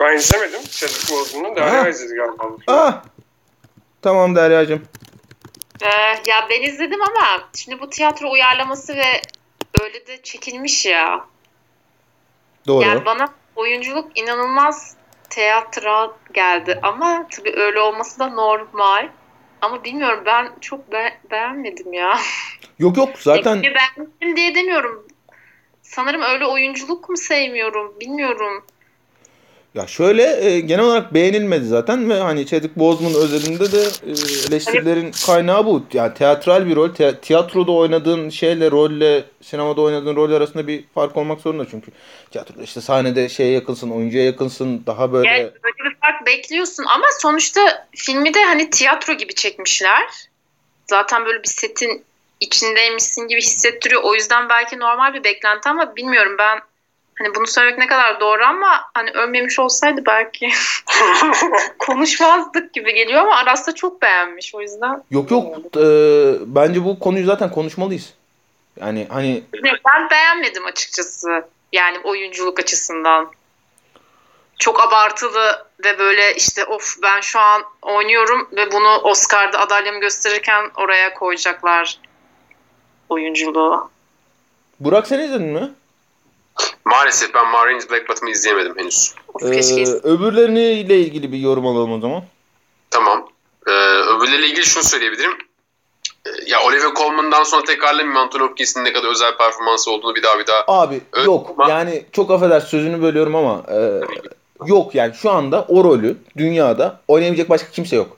[0.00, 1.56] Ben izlemedim Chadwick Boseman'ı.
[1.56, 2.44] Derya izledi galiba.
[2.66, 3.02] Ah!
[4.02, 4.82] Tamam Derya'cığım.
[5.82, 5.86] Ee,
[6.26, 9.22] ya ben izledim ama şimdi bu tiyatro uyarlaması ve
[9.82, 11.24] öyle de çekilmiş ya.
[12.66, 12.86] Doğru.
[12.86, 14.96] Yani bana oyunculuk inanılmaz
[15.30, 19.08] tiyatral geldi ama tabii öyle olması da normal.
[19.62, 22.18] Ama bilmiyorum ben çok be- beğenmedim ya.
[22.78, 25.06] Yok yok zaten Peki beğenmedim diye demiyorum.
[25.82, 28.64] Sanırım öyle oyunculuk mu sevmiyorum bilmiyorum.
[29.74, 34.10] Ya şöyle e, genel olarak beğenilmedi zaten ve hani Chadwick Boseman özelinde de e,
[34.48, 35.86] eleştirilerin kaynağı bu.
[35.92, 36.94] Yani teatral bir rol.
[36.94, 41.90] Te- tiyatroda oynadığın şeyle rolle sinemada oynadığın rol arasında bir fark olmak zorunda çünkü.
[42.30, 47.06] Tiyatroda işte sahnede şeye yakınsın, oyuncuya yakınsın, daha böyle Yani böyle bir fark bekliyorsun ama
[47.20, 50.04] sonuçta filmi de hani tiyatro gibi çekmişler.
[50.86, 52.04] Zaten böyle bir setin
[52.40, 54.02] içindeymişsin gibi hissettiriyor.
[54.02, 56.60] O yüzden belki normal bir beklenti ama bilmiyorum ben
[57.18, 60.48] hani bunu söylemek ne kadar doğru ama hani ölmemiş olsaydı belki
[61.78, 65.02] konuşmazdık gibi geliyor ama Aras da çok beğenmiş o yüzden.
[65.10, 65.86] Yok yok e,
[66.46, 68.14] bence bu konuyu zaten konuşmalıyız.
[68.80, 69.42] Yani hani
[69.94, 71.44] Ben beğenmedim açıkçası.
[71.72, 73.32] Yani oyunculuk açısından.
[74.58, 80.70] Çok abartılı ve böyle işte of ben şu an oynuyorum ve bunu Oscar'da adalyamı gösterirken
[80.76, 81.98] oraya koyacaklar
[83.08, 83.90] oyunculuğu.
[84.80, 85.70] Burak sen izledin mi?
[86.84, 89.14] Maalesef ben Marines Black Bottom'ı izleyemedim henüz.
[89.42, 89.46] Ee,
[90.02, 92.22] öbürleriyle ilgili bir yorum alalım o zaman.
[92.90, 93.28] Tamam.
[93.66, 93.70] Ee,
[94.16, 95.32] öbürleriyle ilgili şunu söyleyebilirim.
[96.26, 100.38] Ee, ya Olivia Colman'dan sonra tekrarlamayayım Anthony Hopkins'in ne kadar özel performansı olduğunu bir daha
[100.38, 100.64] bir daha.
[100.68, 104.00] Abi Evet, yok ama- yani çok affedersin sözünü bölüyorum ama e,
[104.66, 108.16] yok yani şu anda o rolü dünyada oynayabilecek başka kimse yok.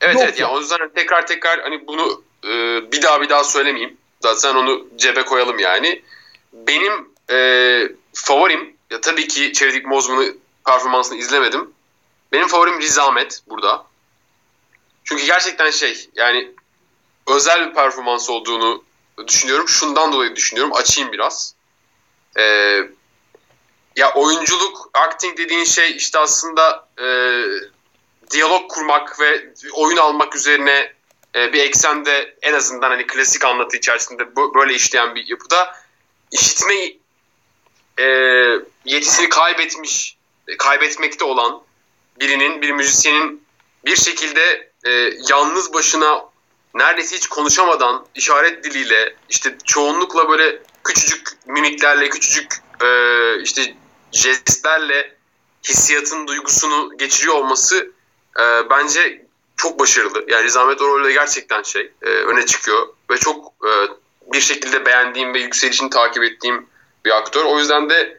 [0.00, 0.46] Evet Yok evet ya.
[0.46, 2.52] ya o yüzden tekrar tekrar hani bunu e,
[2.92, 3.96] bir daha bir daha söylemeyeyim.
[4.20, 6.02] Zaten onu cebe koyalım yani.
[6.52, 11.70] Benim e, favorim ya tabii ki Chadwick Boseman'ın performansını izlemedim.
[12.32, 13.86] Benim favorim Riz Ahmed burada.
[15.04, 16.50] Çünkü gerçekten şey yani
[17.28, 18.84] özel bir performans olduğunu
[19.26, 19.68] düşünüyorum.
[19.68, 20.74] Şundan dolayı düşünüyorum.
[20.74, 21.54] Açayım biraz.
[22.38, 22.42] E,
[23.96, 27.06] ya oyunculuk, acting dediğin şey işte aslında e,
[28.30, 30.92] diyalog kurmak ve oyun almak üzerine
[31.34, 35.76] e, bir eksende en azından hani klasik anlatı içerisinde böyle işleyen bir yapıda
[36.32, 36.74] işitme
[37.98, 38.04] e,
[38.84, 40.16] yetisini kaybetmiş,
[40.58, 41.62] kaybetmekte olan
[42.20, 43.46] birinin, bir müzisyenin
[43.84, 44.90] bir şekilde e,
[45.30, 46.24] yalnız başına
[46.74, 52.88] neredeyse hiç konuşamadan işaret diliyle işte çoğunlukla böyle küçücük mimiklerle, küçücük e,
[53.42, 53.74] işte
[54.12, 55.16] jestlerle
[55.68, 57.92] hissiyatın duygusunu geçiriyor olması
[58.40, 59.26] e, bence
[59.56, 60.24] çok başarılı.
[60.28, 63.70] Yani Riz Ahmet o rolde gerçekten şey e, öne çıkıyor ve çok e,
[64.32, 66.66] bir şekilde beğendiğim ve yükselişini takip ettiğim
[67.06, 67.44] bir aktör.
[67.44, 68.18] O yüzden de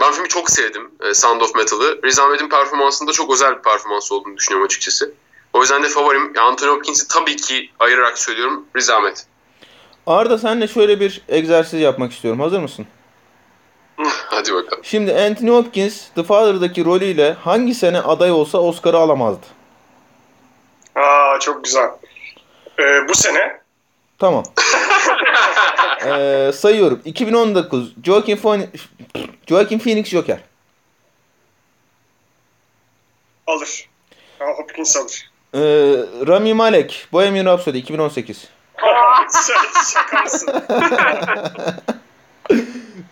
[0.00, 2.02] ben filmi çok sevdim e, Sound of Metal'ı.
[2.04, 5.12] Riz Ahmet'in performansında çok özel bir performans olduğunu düşünüyorum açıkçası.
[5.52, 9.26] O yüzden de favorim Anthony Hopkins'i tabii ki ayırarak söylüyorum Riz Ahmet.
[10.06, 12.40] Arda senle şöyle bir egzersiz yapmak istiyorum.
[12.40, 12.86] Hazır mısın?
[14.06, 14.84] Hadi bakalım.
[14.84, 19.46] Şimdi Anthony Hopkins The Father'daki rolüyle hangi sene aday olsa Oscar'ı alamazdı?
[20.94, 21.90] Aa çok güzel.
[22.78, 23.57] Ee, bu sene
[24.18, 24.44] Tamam.
[26.06, 27.00] Ee, sayıyorum.
[27.04, 28.68] 2019 Joaquin Phoenix,
[29.46, 30.38] Joaquin Phoenix Joker.
[33.48, 33.88] alır.
[34.38, 35.30] Hopkins alır.
[35.54, 35.58] Ee,
[36.26, 38.48] Rami Malek Bohemian Rhapsody 2018.
[39.28, 39.54] Sen
[39.92, 40.62] şaka mısın?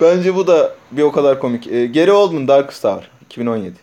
[0.00, 1.66] Bence bu da bir o kadar komik.
[1.66, 3.74] Ee, Gary Oldman Dark Star 2017.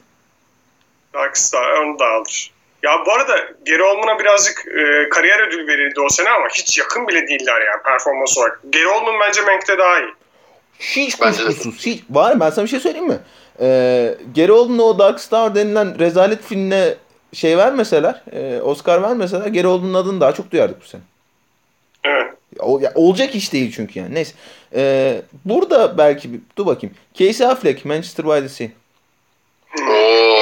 [1.13, 2.51] Darkstar onu da alır.
[2.83, 7.07] Ya bu arada Gary Oldman'a birazcık e, kariyer ödülü verildi o sene ama hiç yakın
[7.07, 8.59] bile değiller yani performans olarak.
[8.73, 10.13] Gary Oldman bence Mank'te daha iyi.
[10.79, 11.85] Hiç kuşkusuz.
[11.85, 12.03] Hiç.
[12.09, 13.19] Var ben sana bir şey söyleyeyim mi?
[13.59, 16.95] Ee, Gary Oldman'a o Dark Star denilen rezalet filmine
[17.33, 21.01] şey vermeseler, e, Oscar vermeseler Gary Oldman'ın adını daha çok duyardık bu sene.
[22.03, 22.33] Evet.
[22.59, 24.15] O, ya, olacak iş değil çünkü yani.
[24.15, 24.33] Neyse.
[24.75, 26.95] Ee, burada belki bir, dur bakayım.
[27.13, 28.67] Casey Affleck Manchester by the Sea.
[29.81, 30.32] Oo,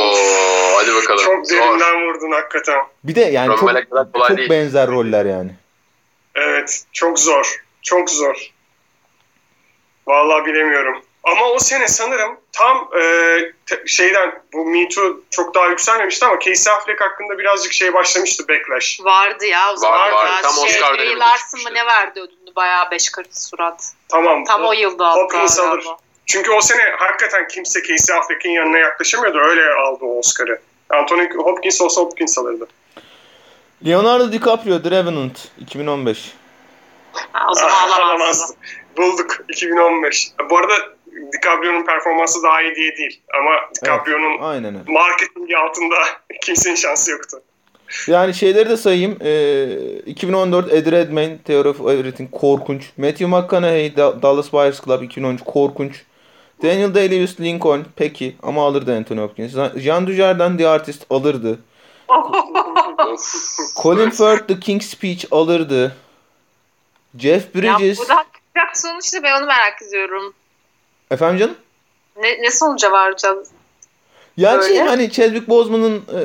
[0.81, 1.25] hadi bakalım.
[1.25, 1.57] Çok Zor.
[1.57, 2.79] derinden vurdun hakikaten.
[3.03, 4.49] Bir de yani Rami çok, Malek kadar kolay çok değil.
[4.49, 5.51] benzer roller yani.
[6.35, 7.63] Evet çok zor.
[7.81, 8.51] Çok zor.
[10.07, 11.01] Vallahi bilemiyorum.
[11.23, 13.01] Ama o sene sanırım tam e,
[13.65, 18.47] te- şeyden bu Me Too çok daha yükselmemişti ama Casey Affleck hakkında birazcık şey başlamıştı
[18.47, 18.99] backlash.
[19.03, 20.11] Vardı ya o zaman.
[20.11, 20.25] var.
[20.25, 23.93] Ya Tam şey, Oscar döneminde Larson mı ne verdi ödülünü bayağı beş kırk surat.
[24.09, 24.43] Tamam.
[24.45, 25.21] Tam o yılda hatta.
[25.21, 25.85] Hopkins alır.
[26.25, 29.39] Çünkü o sene hakikaten kimse Casey Affleck'in yanına yaklaşamıyordu.
[29.39, 30.61] Öyle aldı o Oscar'ı.
[30.93, 32.67] Anthony Hopkins olsa Hopkins alırdı.
[33.85, 36.31] Leonardo DiCaprio The Revenant 2015.
[37.13, 37.71] Ha, o zaman
[38.21, 38.33] Ah.
[38.97, 40.27] Bulduk 2015.
[40.49, 40.73] Bu arada
[41.33, 43.21] DiCaprio'nun performansı daha iyi diye değil.
[43.39, 44.91] Ama DiCaprio'nun Aynen öyle.
[44.91, 45.95] marketingi altında
[46.45, 47.37] kimsenin şansı yoktu.
[48.07, 49.17] Yani şeyleri de sayayım.
[49.21, 52.83] Ee, 2014 Eddie Redmayne Theory of Everything korkunç.
[52.97, 56.01] Matthew McConaughey Da- Dallas Buyers Club 2013 korkunç.
[56.63, 59.51] Daniel Day-Lewis Lincoln peki ama alırdı Anthony Hopkins.
[59.75, 61.59] Jean Dujardin The Artist alırdı.
[63.81, 65.95] Colin Firth The King's Speech alırdı.
[67.17, 67.99] Jeff Ya Bridges.
[67.99, 70.33] buradan çıkacak sonuçta ben onu merak ediyorum.
[71.11, 71.55] Efendim canım?
[72.21, 73.47] Ne, ne sonuca varacağız?
[74.37, 76.19] Yani şey hani Chadwick Boseman'ın e,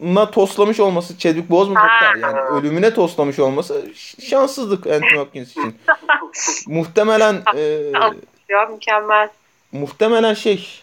[0.00, 1.88] na toslamış olması, Chadwick Boseman Ha.
[1.90, 3.86] hatta yani ölümüne toslamış olması
[4.20, 5.78] şanssızlık Anthony Hopkins için.
[6.66, 7.60] muhtemelen e,
[8.48, 9.28] Ya mükemmel.
[9.72, 10.82] Muhtemelen şey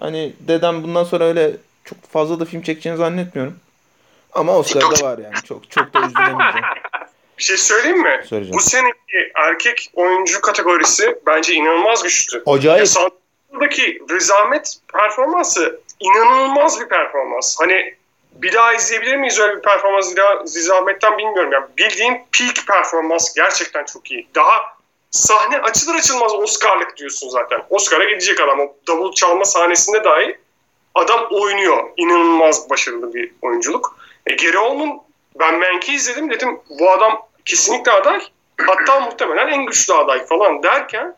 [0.00, 1.52] hani dedem bundan sonra öyle
[1.84, 3.58] çok fazla da film çekeceğini zannetmiyorum.
[4.32, 5.34] Ama Oscar'da var yani.
[5.44, 6.64] Çok çok da üzülemeyeceğim.
[7.38, 8.20] Bir şey söyleyeyim mi?
[8.26, 8.58] Söyleyeceğim.
[8.58, 12.42] Bu seneki erkek oyuncu kategorisi bence inanılmaz güçlü.
[12.46, 12.88] Acayip.
[13.52, 17.56] Buradaki Rizamet performansı inanılmaz bir performans.
[17.60, 17.94] Hani
[18.34, 20.14] bir daha izleyebilir miyiz öyle bir performans
[20.56, 21.52] Rizamet'ten bilmiyorum.
[21.52, 24.28] Yani bildiğim peak performans gerçekten çok iyi.
[24.34, 24.73] Daha
[25.14, 27.62] sahne açılır açılmaz Oscar'lık diyorsun zaten.
[27.70, 28.60] Oscar'a gidecek adam.
[28.60, 30.38] O davul çalma sahnesinde dahi
[30.94, 31.90] adam oynuyor.
[31.96, 33.98] İnanılmaz başarılı bir oyunculuk.
[34.26, 35.00] E, Gary Oldman
[35.38, 38.20] ben Mank'i izledim dedim bu adam kesinlikle aday.
[38.66, 41.16] Hatta muhtemelen en güçlü aday falan derken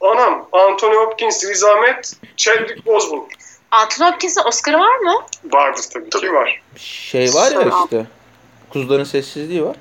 [0.00, 2.04] anam Anthony Hopkins, Riz Ahmed,
[2.36, 3.26] Chadwick Boseman
[3.70, 5.14] Anthony Hopkins'in Oscar'ı var mı?
[5.44, 6.62] vardır tabii, ki var.
[6.76, 8.06] Şey var ya işte.
[8.72, 9.76] Kuzuların sessizliği var.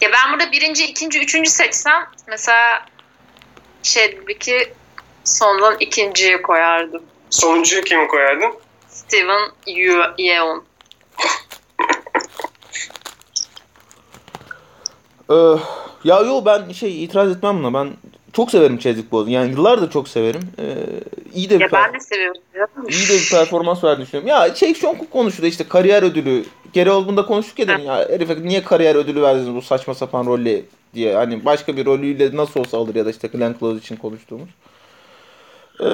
[0.00, 2.86] Ya ben burada birinci, ikinci, üçüncü seçsem mesela
[3.82, 4.74] Chadwick'i
[5.24, 7.02] sondan ikinciye koyardım.
[7.30, 8.52] Sonuncuyu kimi koyardın?
[8.88, 10.14] Steven Yeun.
[10.18, 10.64] Yeun.
[15.30, 15.34] Ee,
[16.04, 17.74] ya yo ben şey itiraz etmem buna.
[17.74, 17.96] Ben
[18.38, 19.30] çok severim Chadwick Boseman.
[19.32, 20.40] Yani yıllardır çok severim.
[20.58, 20.74] Ee,
[21.34, 22.42] iyi de bir Ya ben de seviyorum.
[22.90, 24.28] iyi de bir performans verdiğini düşünüyorum.
[24.28, 26.44] Ya şey çok konuşuldu işte kariyer ödülü.
[26.72, 30.62] Geri olduğunda konuştuk ya dedim ya herife niye kariyer ödülü verdiniz bu saçma sapan rolle
[30.94, 31.14] diye.
[31.14, 34.48] Hani başka bir rolüyle nasıl olsa alır ya da işte Glenn Close için konuştuğumuz.
[35.80, 35.86] Ee,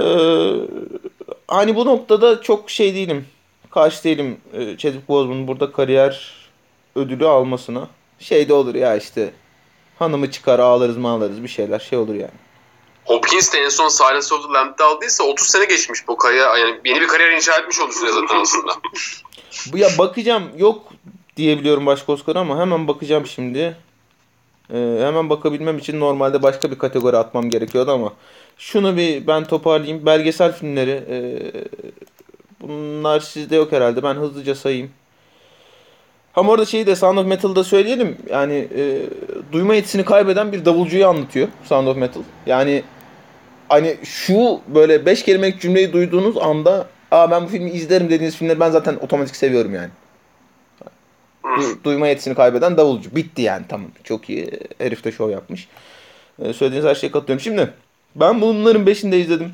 [1.49, 3.26] hani bu noktada çok şey değilim.
[3.70, 6.34] Karşı değilim e, Chadwick Boseman'ın burada kariyer
[6.97, 7.88] ödülü almasına.
[8.18, 9.30] Şey de olur ya işte
[9.99, 12.30] hanımı çıkar ağlarız mı ağlarız bir şeyler şey olur yani.
[13.05, 16.59] Hopkins de en son Silence of the Lamb'de aldıysa 30 sene geçmiş bu kariyer.
[16.59, 18.72] Yani yeni bir kariyer inşa etmiş olursun zaten aslında.
[19.72, 20.92] Bu ya bakacağım yok
[21.36, 23.76] diyebiliyorum başka Oscar ama hemen bakacağım şimdi.
[24.70, 28.12] Ee, hemen bakabilmem için normalde başka bir kategori atmam gerekiyordu ama
[28.59, 30.07] şunu bir ben toparlayayım.
[30.07, 31.40] Belgesel filmleri ee,
[32.61, 34.03] bunlar sizde yok herhalde.
[34.03, 34.90] Ben hızlıca sayayım.
[36.37, 38.16] Ama orada şeyi de Sound of Metal'da söyleyelim.
[38.30, 39.03] Yani e,
[39.53, 42.22] duyma yetisini kaybeden bir davulcuyu anlatıyor Sound of Metal.
[42.47, 42.82] Yani
[43.68, 48.61] hani şu böyle beş kelimelik cümleyi duyduğunuz anda Aa ben bu filmi izlerim dediğiniz filmleri
[48.61, 49.91] ben zaten otomatik seviyorum yani.
[51.45, 53.16] Du- duyma yetisini kaybeden davulcu.
[53.16, 53.91] Bitti yani tamam.
[54.05, 54.51] Çok iyi.
[54.78, 55.68] Herif de şov yapmış.
[56.43, 57.41] Ee, söylediğiniz her şeye katılıyorum.
[57.41, 57.70] Şimdi
[58.16, 59.53] ben bunların beşini de izledim.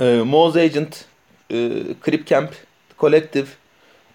[0.00, 1.04] Ee, Moz Agent,
[1.52, 1.70] e,
[2.04, 2.50] Crip Camp,
[2.98, 3.48] Collective,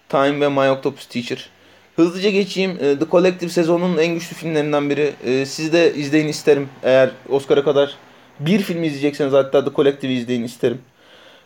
[0.08, 1.50] Time ve My Octopus Teacher.
[1.96, 2.78] Hızlıca geçeyim.
[2.80, 5.12] Ee, The Collective sezonun en güçlü filmlerinden biri.
[5.24, 6.68] Ee, siz de izleyin isterim.
[6.82, 7.96] Eğer Oscar'a kadar
[8.40, 10.78] bir film izleyecekseniz hatta The Collective'i izleyin isterim.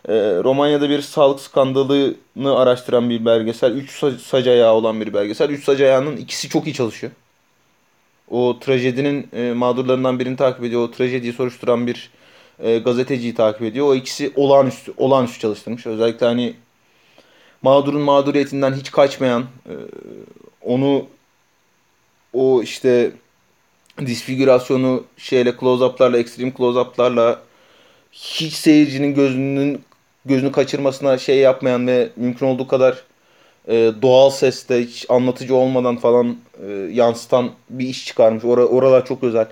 [0.07, 3.71] Ee, Romanya'da bir sağlık skandalını araştıran bir belgesel.
[3.71, 5.49] Üç sa- sac ayağı olan bir belgesel.
[5.49, 7.11] Üç sac ayağının ikisi çok iyi çalışıyor.
[8.29, 10.81] O trajedinin e, mağdurlarından birini takip ediyor.
[10.81, 12.09] O trajediyi soruşturan bir
[12.59, 13.87] e, gazeteciyi takip ediyor.
[13.87, 15.87] O ikisi olağanüstü, olağanüstü çalıştırmış.
[15.87, 16.53] Özellikle hani
[17.61, 19.73] mağdurun mağduriyetinden hiç kaçmayan, e,
[20.61, 21.07] onu
[22.33, 23.11] o işte
[24.05, 27.39] disfigürasyonu şeyle close-up'larla, extreme close-up'larla
[28.11, 29.81] hiç seyircinin gözünün
[30.25, 33.03] gözünü kaçırmasına şey yapmayan ve mümkün olduğu kadar
[33.67, 36.37] e, doğal sesle hiç anlatıcı olmadan falan
[36.67, 38.45] e, yansıtan bir iş çıkarmış.
[38.45, 39.47] Ora, oralar çok özel.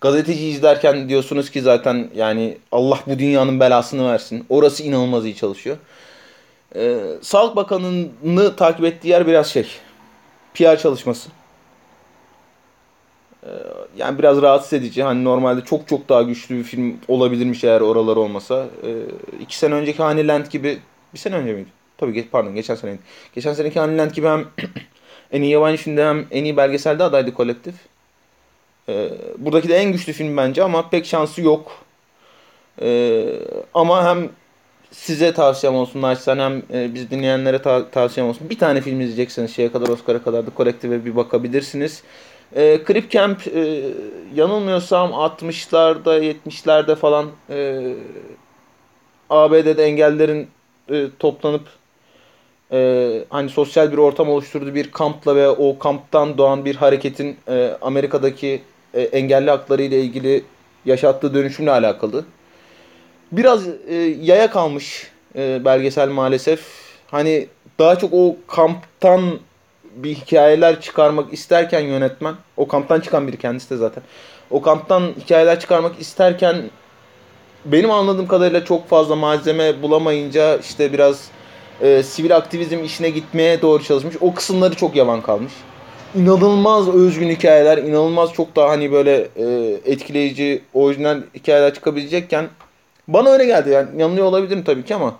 [0.00, 4.46] Gazeteci izlerken diyorsunuz ki zaten yani Allah bu dünyanın belasını versin.
[4.48, 5.76] Orası inanılmaz iyi çalışıyor.
[6.76, 9.66] E, Sağlık Bakanı'nı takip ettiği yer biraz şey.
[10.54, 11.30] PR çalışması.
[13.44, 13.48] Ee,
[13.96, 15.02] yani biraz rahatsız edici.
[15.02, 18.66] Hani normalde çok çok daha güçlü bir film olabilirmiş eğer oralar olmasa.
[18.84, 18.92] Ee,
[19.40, 20.78] iki sene önceki Honeyland gibi
[21.14, 21.68] bir sene önce miydi?
[21.98, 22.98] Tabii pardon geçen seneydi.
[23.34, 24.46] Geçen seneki Honeyland gibi hem
[25.32, 27.74] en iyi yabancı filmde hem en iyi belgeselde adaydı kolektif.
[28.88, 31.72] Ee, buradaki de en güçlü film bence ama pek şansı yok.
[32.82, 33.26] Ee,
[33.74, 34.28] ama hem
[34.94, 38.50] size tavsiyem olsun naçizane hem e, biz dinleyenlere ta- tavsiyem olsun.
[38.50, 42.02] Bir tane film izleyecekseniz şeye kadar Oscar'a kadar da kolektife bir bakabilirsiniz.
[42.56, 43.82] E, Crip Camp e,
[44.34, 47.94] yanılmıyorsam 60'larda 70'lerde falan e,
[49.30, 50.48] ABD'de engellerin
[50.90, 51.62] e, toplanıp
[52.72, 57.76] e, hani sosyal bir ortam oluşturduğu bir kampla ve o kamptan doğan bir hareketin e,
[57.82, 58.62] Amerika'daki
[58.94, 60.44] e, engelli hakları ile ilgili
[60.84, 62.24] yaşattığı dönüşümle alakalı.
[63.32, 66.60] Biraz e, yaya kalmış e, belgesel maalesef.
[67.10, 67.46] Hani
[67.78, 69.38] daha çok o kamptan
[69.96, 74.02] bir hikayeler çıkarmak isterken yönetmen, o kamptan çıkan biri kendisi de zaten.
[74.50, 76.56] O kamptan hikayeler çıkarmak isterken
[77.64, 81.28] benim anladığım kadarıyla çok fazla malzeme bulamayınca işte biraz
[81.80, 84.16] e, sivil aktivizm işine gitmeye doğru çalışmış.
[84.20, 85.52] O kısımları çok yavan kalmış.
[86.14, 89.44] İnanılmaz özgün hikayeler, inanılmaz çok daha hani böyle e,
[89.84, 92.48] etkileyici, orijinal hikayeler çıkabilecekken
[93.08, 95.14] bana öyle geldi yani yanılıyor olabilirim tabii ki ama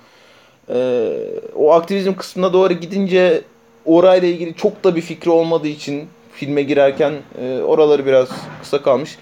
[0.68, 1.08] e,
[1.56, 3.42] o aktivizm kısmına doğru gidince
[3.84, 7.12] orayla ilgili çok da bir fikri olmadığı için filme girerken
[7.42, 8.28] e, oraları biraz
[8.62, 9.18] kısa kalmış.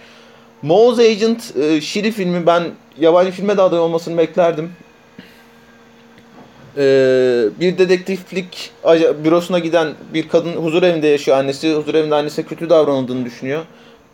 [0.63, 2.63] Mouse Agent e, Şiri filmi ben
[2.99, 4.73] yabancı filme de aday olmasını beklerdim.
[6.77, 6.85] E,
[7.61, 8.71] bir dedektiflik
[9.25, 11.75] bürosuna giden bir kadın huzur evinde yaşıyor annesi.
[11.75, 13.63] Huzur evinde annesine kötü davranıldığını düşünüyor.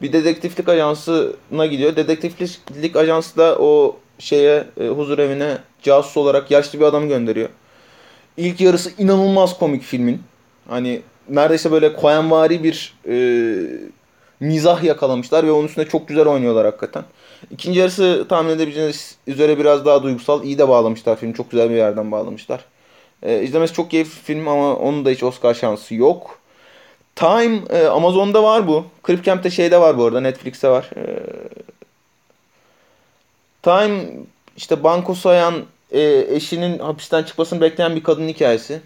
[0.03, 1.97] Bir dedektiflik ajansına gidiyor.
[1.97, 7.49] Dedektiflik ajansı da o şeye e, huzur evine casus olarak yaşlı bir adam gönderiyor.
[8.37, 10.23] İlk yarısı inanılmaz komik filmin.
[10.69, 13.17] Hani neredeyse böyle koyanvari bir e,
[14.41, 17.05] mizah yakalamışlar ve onun üstünde çok güzel oynuyorlar hakikaten.
[17.51, 20.45] İkinci yarısı tahmin edebileceğiniz üzere biraz daha duygusal.
[20.45, 21.35] iyi de bağlamışlar filmi.
[21.35, 22.65] Çok güzel bir yerden bağlamışlar.
[23.23, 26.39] E, izlemesi çok keyifli film ama onun da hiç Oscar şansı yok.
[27.17, 28.85] Time e, Amazon'da var bu.
[29.07, 30.21] Crip Camp'te şeyde var bu arada.
[30.21, 30.91] Netflix'te var.
[30.97, 31.03] E,
[33.63, 34.07] Time
[34.57, 35.55] işte banko sayan
[35.91, 38.81] e, eşinin hapisten çıkmasını bekleyen bir kadın hikayesi.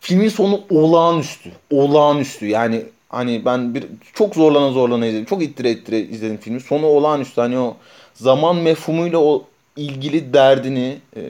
[0.00, 1.50] Filmin sonu olağanüstü.
[1.70, 2.46] Olağanüstü.
[2.46, 5.24] Yani hani ben bir çok zorlana zorlana izledim.
[5.24, 6.60] Çok ittire ittire izledim filmi.
[6.60, 7.40] Sonu olağanüstü.
[7.40, 7.76] Hani o
[8.14, 9.44] zaman mefhumuyla o
[9.76, 11.20] ilgili derdini, e,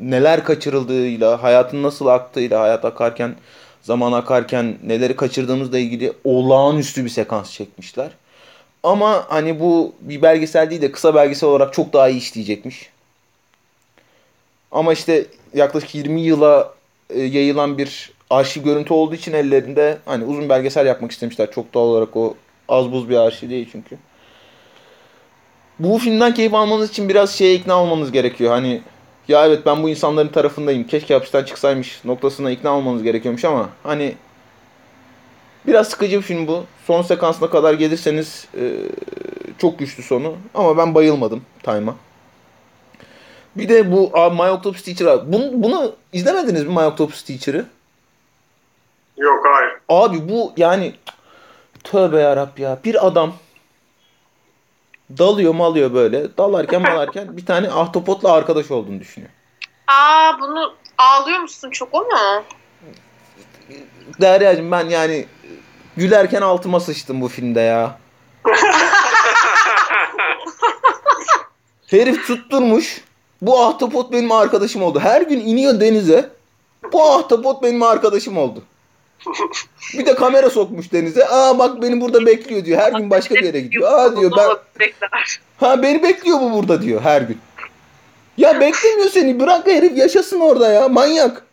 [0.00, 3.34] neler kaçırıldığıyla, hayatın nasıl aktığıyla, hayat akarken,
[3.82, 8.10] zaman akarken neleri kaçırdığımızla ilgili olağanüstü bir sekans çekmişler.
[8.82, 12.90] Ama hani bu bir belgesel değil de kısa belgesel olarak çok daha iyi işleyecekmiş.
[14.72, 16.74] Ama işte yaklaşık 20 yıla
[17.10, 21.50] e, yayılan bir arşiv görüntü olduğu için ellerinde hani uzun belgesel yapmak istemişler.
[21.50, 22.34] Çok doğal olarak o
[22.68, 23.98] az buz bir arşiv değil çünkü.
[25.78, 28.50] Bu filmden keyif almanız için biraz şeye ikna olmanız gerekiyor.
[28.50, 28.80] Hani
[29.28, 30.86] ya evet ben bu insanların tarafındayım.
[30.86, 34.14] Keşke hapisten çıksaymış noktasına ikna olmanız gerekiyormuş ama hani
[35.66, 36.64] biraz sıkıcı bir film bu.
[36.86, 38.72] Son sekansına kadar gelirseniz e,
[39.58, 40.36] çok güçlü sonu.
[40.54, 41.94] Ama ben bayılmadım Time'a.
[43.56, 45.32] Bir de bu abi, My Octopus Teacher abi.
[45.32, 47.66] Bunu, bunu izlemediniz mi My Octopus Teacher'ı?
[49.16, 49.72] Yok hayır.
[49.88, 50.94] Abi bu yani
[51.84, 52.78] tövbe yarab ya.
[52.84, 53.32] Bir adam
[55.18, 56.36] dalıyor malıyor böyle.
[56.36, 59.32] Dalarken malarken bir tane ahtapotla arkadaş olduğunu düşünüyor.
[59.86, 62.44] Aa bunu ağlıyor musun çok o mu?
[64.20, 65.26] Derya'cığım ben yani
[65.96, 67.98] gülerken altıma sıçtım bu filmde ya.
[71.86, 73.00] Herif tutturmuş.
[73.42, 75.00] Bu ahtapot benim arkadaşım oldu.
[75.00, 76.30] Her gün iniyor denize.
[76.92, 78.62] Bu ahtapot benim arkadaşım oldu.
[79.98, 81.28] Bir de kamera sokmuş denize.
[81.28, 82.80] Aa bak beni burada bekliyor diyor.
[82.80, 83.92] Her gün başka bir yere gidiyor.
[83.92, 84.48] Aa diyor ben
[85.60, 87.38] Ha beni bekliyor bu burada diyor her gün.
[88.36, 89.40] Ya beklemiyor seni.
[89.40, 90.88] Bırak herif yaşasın orada ya.
[90.88, 91.46] Manyak.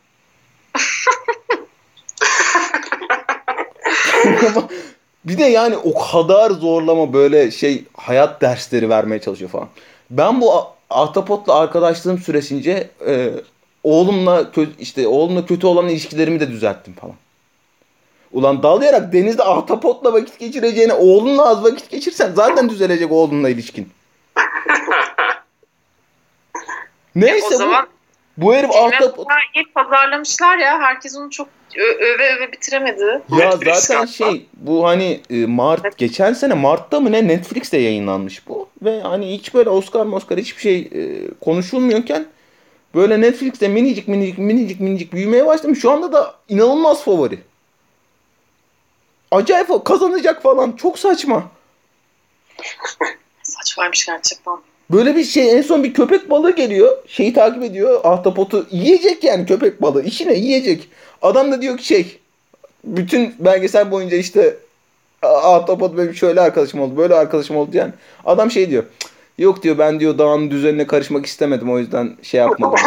[5.26, 9.68] bir de yani o kadar zorlama böyle şey hayat dersleri vermeye çalışıyor falan.
[10.10, 10.52] Ben bu
[10.90, 13.32] ahtapotla arkadaşlığım süresince e,
[13.84, 17.16] oğlumla işte oğlumla kötü olan ilişkilerimi de düzelttim falan.
[18.32, 23.90] Ulan dalayarak denizde ahtapotla vakit geçireceğine oğlunla az vakit geçirsen zaten düzelecek oğlunla ilişkin.
[27.16, 27.88] Neyse o zaman
[28.38, 29.28] bu, herif ahtapot.
[29.56, 31.48] İlk pazarlamışlar ya herkes onu çok
[32.00, 33.22] öve öve bitiremedi.
[33.40, 38.70] Ya zaten şey bu hani e, Mart geçen sene Mart'ta mı ne Netflix'te yayınlanmış bu
[38.82, 42.26] ve hani hiç böyle Oscar Oscar hiçbir şey e, konuşulmuyorken
[42.96, 45.80] böyle Netflix'te minicik minicik minicik minicik büyümeye başlamış.
[45.80, 47.40] Şu anda da inanılmaz favori.
[49.32, 50.72] Acayip kazanacak falan.
[50.72, 51.52] Çok saçma.
[53.44, 54.58] Saçmaymış gerçekten.
[54.92, 56.98] Böyle bir şey en son bir köpek balığı geliyor.
[57.08, 58.00] Şeyi takip ediyor.
[58.04, 60.04] Ahtapotu yiyecek yani köpek balığı.
[60.04, 60.90] İşine yiyecek.
[61.22, 62.20] Adam da diyor ki şey
[62.84, 64.58] bütün belgesel boyunca işte
[65.22, 67.94] Ahtapot benim şöyle arkadaşım oldu, böyle arkadaşım oldu yani.
[68.26, 68.84] Adam şey diyor.
[69.00, 72.80] "Cık, Yok diyor ben diyor dağın düzenine karışmak istemedim o yüzden şey yapmadım.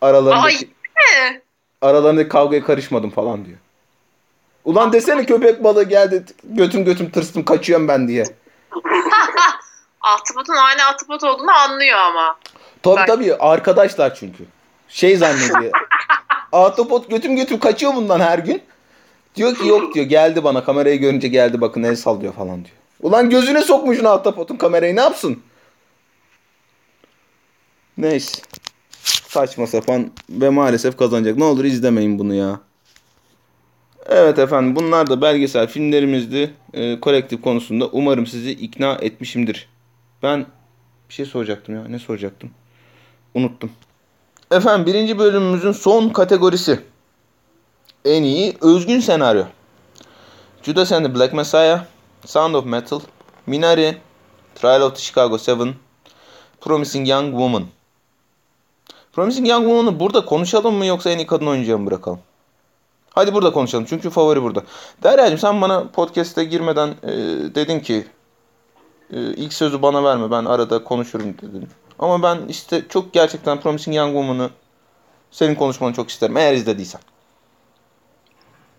[0.00, 1.40] Aralarındaki, Ay.
[1.80, 3.56] aralarındaki kavgaya karışmadım falan diyor.
[4.64, 8.24] Ulan desene köpek balığı geldi götüm götüm tırstım kaçıyorum ben diye.
[10.06, 12.38] Ahtapotun aynı ahtapot olduğunu anlıyor ama.
[12.82, 14.44] Tabii Ben- tabii arkadaşlar çünkü.
[14.88, 15.72] Şey zannediyor.
[16.52, 18.62] Ahtapot götüm götüm kaçıyor bundan her gün.
[19.36, 22.76] Diyor ki yok diyor geldi bana kamerayı görünce geldi bakın el sallıyor falan diyor.
[23.00, 25.42] Ulan gözüne sokmuşsun ahtapotun kamerayı ne yapsın?
[27.98, 28.42] Neyse.
[29.28, 31.36] Saçma sapan ve maalesef kazanacak.
[31.36, 32.60] Ne olur izlemeyin bunu ya.
[34.06, 36.54] Evet efendim bunlar da belgesel filmlerimizdi.
[36.74, 39.68] Ee, kolektif konusunda umarım sizi ikna etmişimdir.
[40.22, 40.46] Ben
[41.08, 41.84] bir şey soracaktım ya.
[41.88, 42.50] Ne soracaktım?
[43.34, 43.70] Unuttum.
[44.50, 46.80] Efendim birinci bölümümüzün son kategorisi.
[48.04, 49.44] En iyi özgün senaryo.
[50.62, 51.84] Judas and the Black Messiah,
[52.24, 53.00] Sound of Metal,
[53.46, 53.96] Minari,
[54.54, 55.74] Trial of the Chicago 7,
[56.60, 57.64] Promising Young Woman.
[59.12, 62.18] Promising Young Woman'ı burada konuşalım mı yoksa en iyi kadın oyuncuya mı bırakalım?
[63.10, 64.62] Hadi burada konuşalım çünkü favori burada.
[65.02, 67.12] Derya'cığım sen bana podcast'e girmeden e,
[67.54, 68.06] dedin ki
[69.10, 71.68] ilk sözü bana verme ben arada konuşurum dedin.
[71.98, 74.50] Ama ben işte çok gerçekten Promising Young Woman'ı
[75.30, 77.00] senin konuşmanı çok isterim eğer izlediysen.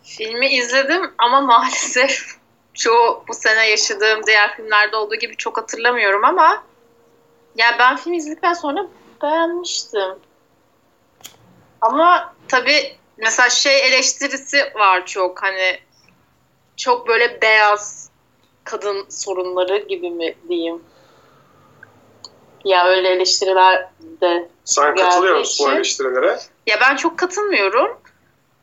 [0.03, 2.37] Filmi izledim ama maalesef
[2.73, 6.63] çoğu bu sene yaşadığım diğer filmlerde olduğu gibi çok hatırlamıyorum ama
[7.55, 8.87] ya ben film izledikten sonra
[9.23, 10.15] beğenmiştim.
[11.81, 15.79] Ama tabii mesela şey eleştirisi var çok hani
[16.77, 18.06] çok böyle beyaz
[18.67, 20.81] kadın sorunları gibi mi diyeyim.
[22.65, 23.89] Ya öyle eleştiriler
[24.21, 26.39] de Sen katılıyor musun bu eleştirilere?
[26.67, 27.99] ya ben çok katılmıyorum.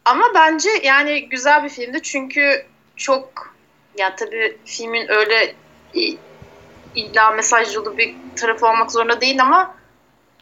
[0.05, 3.55] Ama bence yani güzel bir filmdi çünkü çok
[3.99, 5.55] ya tabii filmin öyle
[6.95, 9.77] illa mesaj dolu bir tarafı olmak zorunda değil ama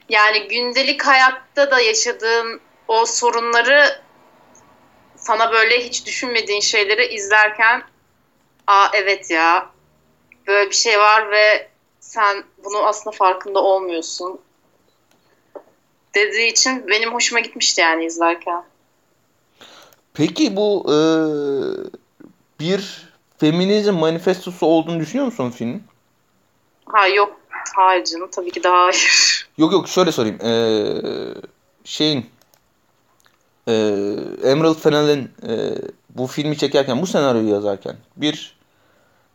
[0.09, 4.03] yani gündelik hayatta da yaşadığın o sorunları
[5.17, 7.83] sana böyle hiç düşünmediğin şeyleri izlerken
[8.67, 9.71] aa evet ya
[10.47, 11.69] böyle bir şey var ve
[12.01, 14.41] sen bunu aslında farkında olmuyorsun
[16.15, 18.65] dediği için benim hoşuma gitmişti yani izlerken.
[20.15, 20.97] Peki bu e,
[22.61, 23.09] bir
[23.39, 25.83] feminizm manifestosu olduğunu düşünüyor musun filmin?
[26.87, 27.37] Ha yok.
[27.77, 29.33] Hayır canım tabii ki daha hayır.
[29.59, 30.39] Yok yok şöyle sorayım.
[30.45, 30.53] E,
[31.85, 32.27] şeyin
[33.69, 33.73] e,
[34.45, 35.53] Emerald Fennell'in e,
[36.15, 38.57] bu filmi çekerken bu senaryoyu yazarken bir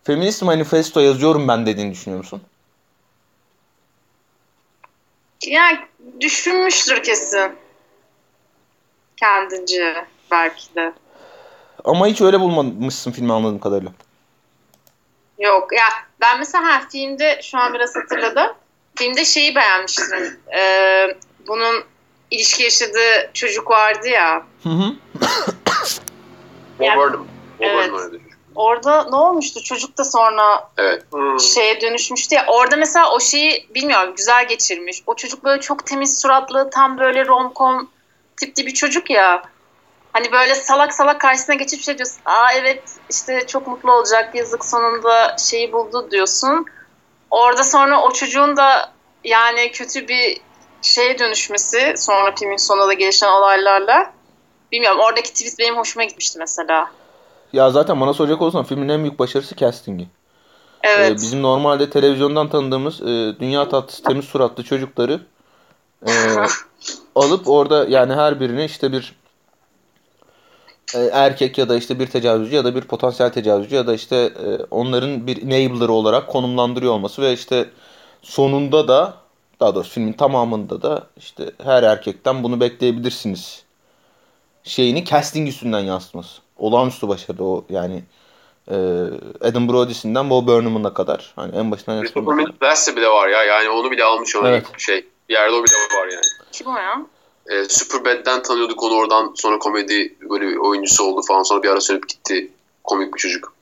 [0.03, 2.41] feminist manifesto yazıyorum ben dediğini düşünüyor musun?
[5.45, 5.80] Yani
[6.21, 7.51] düşünmüştür kesin.
[9.17, 10.93] Kendince belki de.
[11.84, 13.91] Ama hiç öyle bulmamışsın filmi anladığım kadarıyla.
[15.39, 15.86] Yok ya
[16.21, 18.55] ben mesela ha, filmde şu an biraz hatırladım.
[18.95, 20.39] Filmde şeyi beğenmiştim.
[20.57, 21.17] Ee,
[21.47, 21.84] bunun
[22.32, 24.45] ilişki yaşadığı çocuk vardı ya.
[24.63, 24.95] Hı hı.
[26.80, 27.28] Yani- Warburton.
[27.59, 27.91] Evet.
[28.55, 29.63] Orada ne olmuştu?
[29.63, 31.03] Çocuk da sonra Evet.
[31.11, 31.39] Hmm.
[31.39, 32.45] şeye dönüşmüştü ya.
[32.47, 35.03] Orada mesela o şeyi bilmiyorum güzel geçirmiş.
[35.07, 37.89] O çocuk böyle çok temiz suratlı tam böyle romcom
[38.38, 39.43] tipli bir çocuk ya.
[40.13, 42.21] Hani böyle salak salak karşısına geçip şey diyorsun.
[42.25, 46.65] Aa evet işte çok mutlu olacak yazık sonunda şeyi buldu diyorsun.
[47.32, 48.91] Orada sonra o çocuğun da
[49.23, 50.41] yani kötü bir
[50.82, 54.16] şeye dönüşmesi sonra filmin sonunda da gelişen olaylarla.
[54.72, 56.91] Bilmiyorum oradaki twist benim hoşuma gitmişti mesela.
[57.53, 60.07] Ya zaten bana soracak olsan filmin en büyük başarısı castingi.
[60.84, 61.11] Evet.
[61.11, 65.20] Ee, bizim normalde televizyondan tanıdığımız e, dünya tatlısı temiz suratlı çocukları
[66.07, 66.11] e,
[67.15, 69.15] alıp orada yani her birini işte bir
[70.95, 74.15] e, erkek ya da işte bir tecavüzcü ya da bir potansiyel tecavüzcü ya da işte
[74.15, 77.70] e, onların bir enabler olarak konumlandırıyor olması ve işte
[78.22, 79.13] sonunda da
[79.59, 83.66] daha doğrusu filmin tamamında da işte her erkekten bunu bekleyebilirsiniz
[84.68, 86.41] şeyini casting üstünden yansıtması.
[86.57, 88.03] Olağanüstü başarılı o yani
[88.72, 88.76] e,
[89.41, 91.34] Adam Brody'sinden Bo Burnham'ına kadar.
[91.36, 92.61] Hani en başından kadar.
[92.61, 93.43] Beste bile var ya.
[93.43, 94.65] Yani onu bile almış ona Evet.
[94.78, 95.05] şey.
[95.30, 96.26] Bir yerde o bile var yani.
[96.51, 97.05] Kim o ya?
[97.49, 101.82] Ee, Superbad'den tanıyorduk onu oradan sonra komedi böyle bir oyuncusu oldu falan sonra bir ara
[101.82, 102.51] sönüp gitti.
[102.84, 103.53] Komik bir çocuk.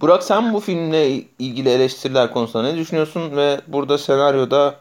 [0.00, 4.74] Burak sen bu filmle ilgili eleştiriler konusunda ne düşünüyorsun ve burada senaryoda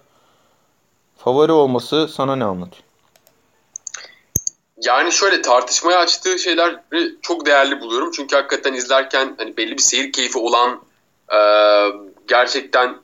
[1.17, 2.83] favori olması sana ne anlatıyor?
[4.85, 8.11] Yani şöyle tartışmaya açtığı şeyleri çok değerli buluyorum.
[8.11, 10.81] Çünkü hakikaten izlerken hani belli bir seyir keyfi olan
[11.33, 11.39] e,
[12.27, 12.97] gerçekten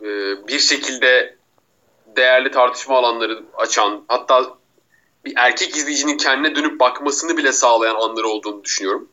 [0.00, 0.06] e,
[0.48, 1.36] bir şekilde
[2.16, 4.56] değerli tartışma alanları açan hatta
[5.24, 9.08] bir erkek izleyicinin kendine dönüp bakmasını bile sağlayan anları olduğunu düşünüyorum.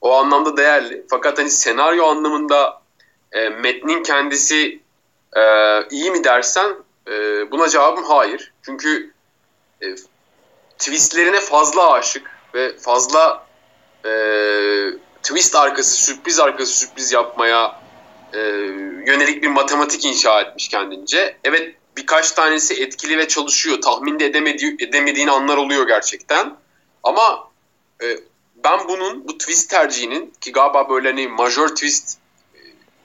[0.00, 1.04] O anlamda değerli.
[1.10, 2.82] Fakat hani senaryo anlamında
[3.32, 4.80] e, metnin kendisi
[5.36, 5.42] e,
[5.90, 6.76] iyi mi dersen
[7.08, 7.12] e,
[7.50, 8.52] buna cevabım hayır.
[8.62, 9.12] Çünkü
[9.82, 9.86] e,
[10.84, 13.46] twistlerine fazla aşık ve fazla
[14.04, 14.10] e,
[15.22, 17.80] twist arkası sürpriz arkası sürpriz yapmaya
[18.32, 18.38] e,
[19.06, 21.36] yönelik bir matematik inşa etmiş kendince.
[21.44, 23.80] Evet birkaç tanesi etkili ve çalışıyor.
[23.80, 26.56] Tahmin de edemedi, edemediğin anlar oluyor gerçekten.
[27.02, 27.50] Ama
[28.02, 28.06] e,
[28.64, 32.18] ben bunun bu twist tercihinin ki galiba böyle hani major twist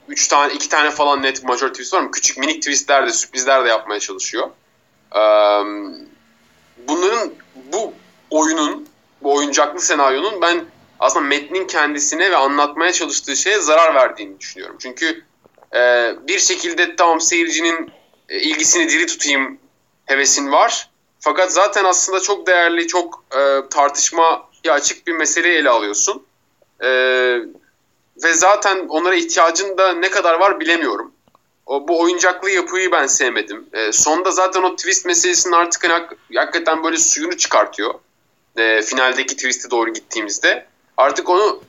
[0.08, 2.10] 3 tane 2 tane falan net major twist var mı?
[2.10, 4.50] Küçük minik twistler de sürprizler de yapmaya çalışıyor.
[5.14, 5.20] Ee,
[6.88, 7.32] bunların
[7.72, 7.92] bu
[8.30, 8.88] oyunun
[9.22, 10.64] bu oyuncaklı senaryonun ben
[11.00, 14.76] aslında metnin kendisine ve anlatmaya çalıştığı şeye zarar verdiğini düşünüyorum.
[14.80, 15.24] Çünkü
[15.74, 17.90] e, bir şekilde tamam seyircinin
[18.28, 19.58] e, ilgisini diri tutayım
[20.06, 20.90] hevesin var.
[21.20, 26.26] Fakat zaten aslında çok değerli, çok e, tartışmaya açık bir meseleyi ele alıyorsun.
[26.82, 26.88] E,
[28.24, 31.12] ve zaten onlara ihtiyacın da ne kadar var bilemiyorum.
[31.70, 33.66] O, bu oyuncaklı yapıyı ben sevmedim.
[33.72, 37.94] E, sonda zaten o twist meselesinin artık hani, hakikaten böyle suyunu çıkartıyor.
[38.56, 40.66] E, finaldeki twist'e doğru gittiğimizde.
[40.96, 41.62] Artık onu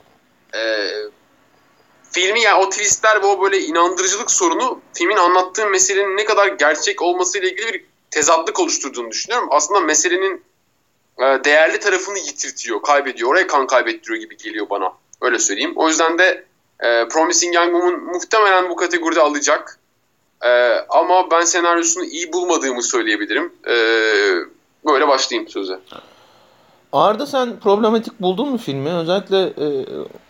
[0.54, 0.88] e,
[2.12, 7.02] filmi yani o twistler ve o böyle inandırıcılık sorunu filmin anlattığı meselenin ne kadar gerçek
[7.02, 9.48] olmasıyla ilgili bir tezatlık oluşturduğunu düşünüyorum.
[9.50, 10.44] Aslında meselenin
[11.18, 13.30] e, değerli tarafını yitirtiyor, kaybediyor.
[13.30, 14.92] Oraya kan kaybettiriyor gibi geliyor bana.
[15.20, 15.72] Öyle söyleyeyim.
[15.76, 16.44] O yüzden de
[16.80, 19.78] e, Promising Young Woman muhtemelen bu kategoride alacak.
[20.44, 20.50] E,
[20.88, 23.52] ama ben senaryosunu iyi bulmadığımı söyleyebilirim.
[23.66, 23.74] E,
[24.86, 25.78] böyle başlayayım söze.
[26.92, 28.90] Arda sen problematik buldun mu filmi?
[28.90, 29.66] Özellikle e,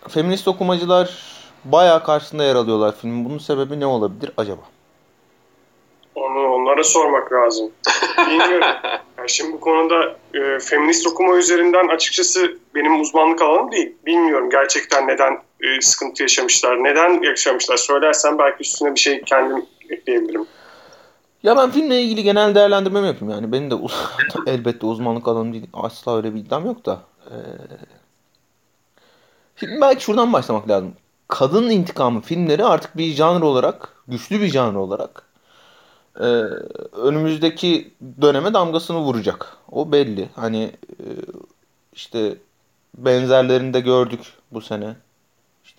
[0.09, 1.19] feminist okumacılar
[1.65, 3.25] bayağı karşısında yer alıyorlar filmin.
[3.25, 4.63] Bunun sebebi ne olabilir acaba?
[6.15, 7.71] Onu onlara sormak lazım.
[8.27, 8.67] Bilmiyorum.
[9.19, 13.97] Yani şimdi bu konuda e, feminist okuma üzerinden açıkçası benim uzmanlık alanım değil.
[14.07, 17.77] Bilmiyorum gerçekten neden e, sıkıntı yaşamışlar, neden yaşamışlar.
[17.77, 20.47] Söylersen belki üstüne bir şey kendim ekleyebilirim.
[21.43, 23.53] Ya ben filmle ilgili genel değerlendirmemi yapayım yani.
[23.53, 23.75] Benim de
[24.47, 25.67] elbette uzmanlık alanım değil.
[25.73, 27.01] Asla öyle bir iddiam yok da.
[27.31, 27.35] Ee,
[29.55, 30.95] film belki şuradan başlamak lazım.
[31.29, 35.33] Kadın intikamı filmleri artık bir janr olarak, güçlü bir janr olarak
[36.17, 36.27] e,
[36.97, 37.91] önümüzdeki
[38.23, 39.57] döneme damgasını vuracak.
[39.71, 40.29] O belli.
[40.37, 41.07] Hani e,
[41.93, 42.37] işte
[42.95, 44.21] benzerlerini de gördük
[44.53, 44.97] bu sene.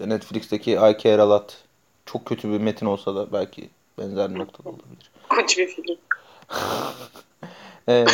[0.04, 1.58] İşte Netflix'teki I Care A Lot
[2.06, 5.12] çok kötü bir metin olsa da belki benzer bir noktada olabilir.
[5.30, 5.98] Koç bir film.
[7.90, 8.06] ee,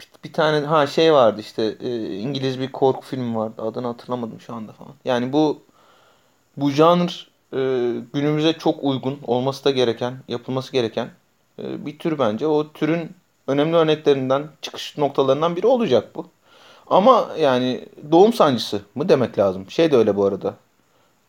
[0.00, 3.62] bir, bir tane ha şey vardı işte e, İngiliz bir korku filmi vardı.
[3.62, 4.92] Adını hatırlamadım şu anda falan.
[5.04, 5.60] Yani bu
[6.56, 7.58] bu janr e,
[8.14, 11.10] günümüze çok uygun olması da gereken, yapılması gereken
[11.58, 12.46] e, bir tür bence.
[12.46, 13.10] O türün
[13.46, 16.26] önemli örneklerinden, çıkış noktalarından biri olacak bu.
[16.90, 19.70] Ama yani doğum sancısı mı demek lazım.
[19.70, 20.54] Şey de öyle bu arada.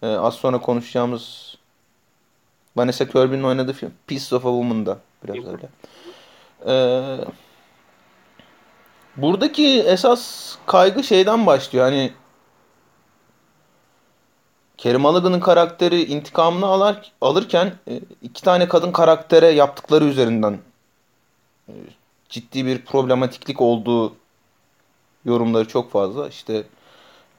[0.01, 1.55] E, az sonra konuşacağımız
[2.79, 5.69] Vanessa Kirby'nin oynadığı film Piece of a Woman da biraz öyle.
[6.67, 7.25] Ee,
[9.17, 11.85] buradaki esas kaygı şeyden başlıyor.
[11.85, 12.13] Hani
[14.77, 20.59] Kerim Mulligan'ın karakteri intikamını alır, alırken e, iki tane kadın karaktere yaptıkları üzerinden
[21.69, 21.73] e,
[22.29, 24.15] ciddi bir problematiklik olduğu
[25.25, 26.27] yorumları çok fazla.
[26.27, 26.63] İşte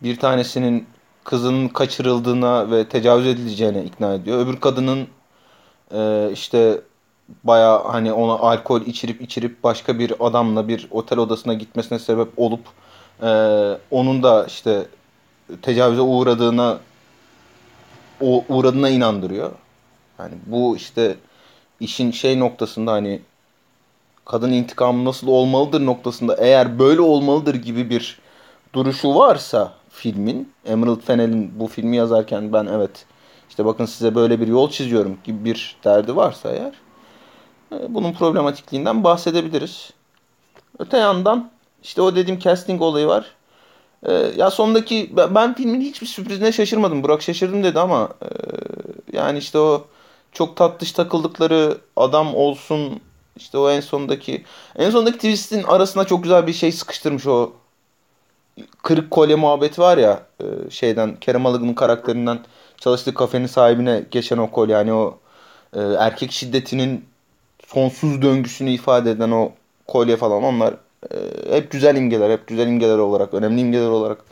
[0.02, 0.86] bir tanesinin
[1.24, 4.38] kızının kaçırıldığına ve tecavüz edileceğine ikna ediyor.
[4.38, 5.08] Öbür kadının
[5.94, 6.80] e, işte
[7.44, 12.60] baya hani ona alkol içirip içirip başka bir adamla bir otel odasına gitmesine sebep olup
[13.90, 14.86] onun da işte
[15.62, 16.78] tecavüze uğradığına
[18.20, 19.50] uğradığına inandırıyor.
[20.18, 21.16] Yani bu işte
[21.80, 23.20] işin şey noktasında hani
[24.30, 28.18] kadın intikamı nasıl olmalıdır noktasında eğer böyle olmalıdır gibi bir
[28.72, 33.06] duruşu varsa filmin Emerald Fennell'in bu filmi yazarken ben evet
[33.48, 36.72] işte bakın size böyle bir yol çiziyorum gibi bir derdi varsa eğer
[37.72, 39.90] e, bunun problematikliğinden bahsedebiliriz.
[40.78, 41.50] Öte yandan
[41.82, 43.26] işte o dediğim casting olayı var.
[44.06, 47.02] Ee, ya sondaki ben filmin hiçbir sürprizine şaşırmadım.
[47.02, 48.28] Burak şaşırdım dedi ama e,
[49.16, 49.86] yani işte o
[50.32, 53.00] çok tatlış takıldıkları adam olsun
[53.36, 54.44] işte o en sondaki
[54.76, 57.52] en sondaki twist'in arasına çok güzel bir şey sıkıştırmış o
[58.82, 62.38] kırık kolye muhabbeti var ya e, şeyden Kerem Alıgın'ın karakterinden
[62.76, 65.18] çalıştığı kafenin sahibine geçen o kolye yani o
[65.76, 67.04] e, erkek şiddetinin
[67.66, 69.52] sonsuz döngüsünü ifade eden o
[69.86, 70.74] kolye falan onlar
[71.12, 71.16] e,
[71.56, 74.24] hep güzel imgeler, hep güzel imgeler olarak, önemli imgeler olarak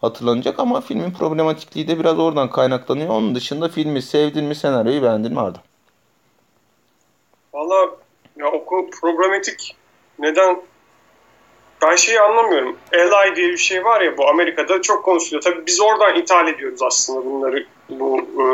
[0.00, 3.08] hatırlanacak ama filmin problematikliği de biraz oradan kaynaklanıyor.
[3.08, 5.58] Onun dışında filmi sevdin mi, senaryoyu beğendin mi Arda?
[7.52, 7.90] Valla
[8.36, 9.76] ya o problematik
[10.18, 10.62] neden
[11.82, 12.78] ben şeyi anlamıyorum.
[12.94, 15.42] LI diye bir şey var ya bu Amerika'da çok konuşuluyor.
[15.42, 18.46] Tabii biz oradan ithal ediyoruz aslında bunları bu e,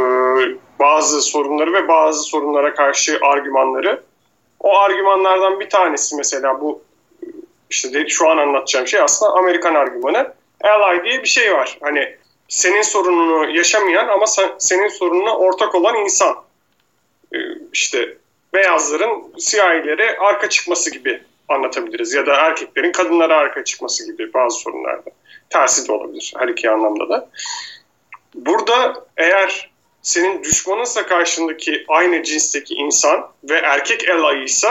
[0.78, 4.02] bazı sorunları ve bazı sorunlara karşı argümanları.
[4.60, 6.82] O argümanlardan bir tanesi mesela bu
[7.70, 10.34] işte de, şu an anlatacağım şey aslında Amerikan argümanı.
[10.60, 11.78] Ally diye bir şey var.
[11.80, 12.16] Hani
[12.48, 16.36] senin sorununu yaşamayan ama sen, senin sorununa ortak olan insan.
[17.34, 17.38] Ee,
[17.72, 18.16] işte
[18.54, 22.14] beyazların siyahilere arka çıkması gibi anlatabiliriz.
[22.14, 25.10] Ya da erkeklerin kadınlara arka çıkması gibi bazı sorunlarda.
[25.50, 27.28] Tersi de olabilir her iki anlamda da.
[28.34, 29.70] Burada eğer
[30.02, 34.04] senin düşmanınsa karşındaki aynı cinsteki insan ve erkek
[34.44, 34.68] ise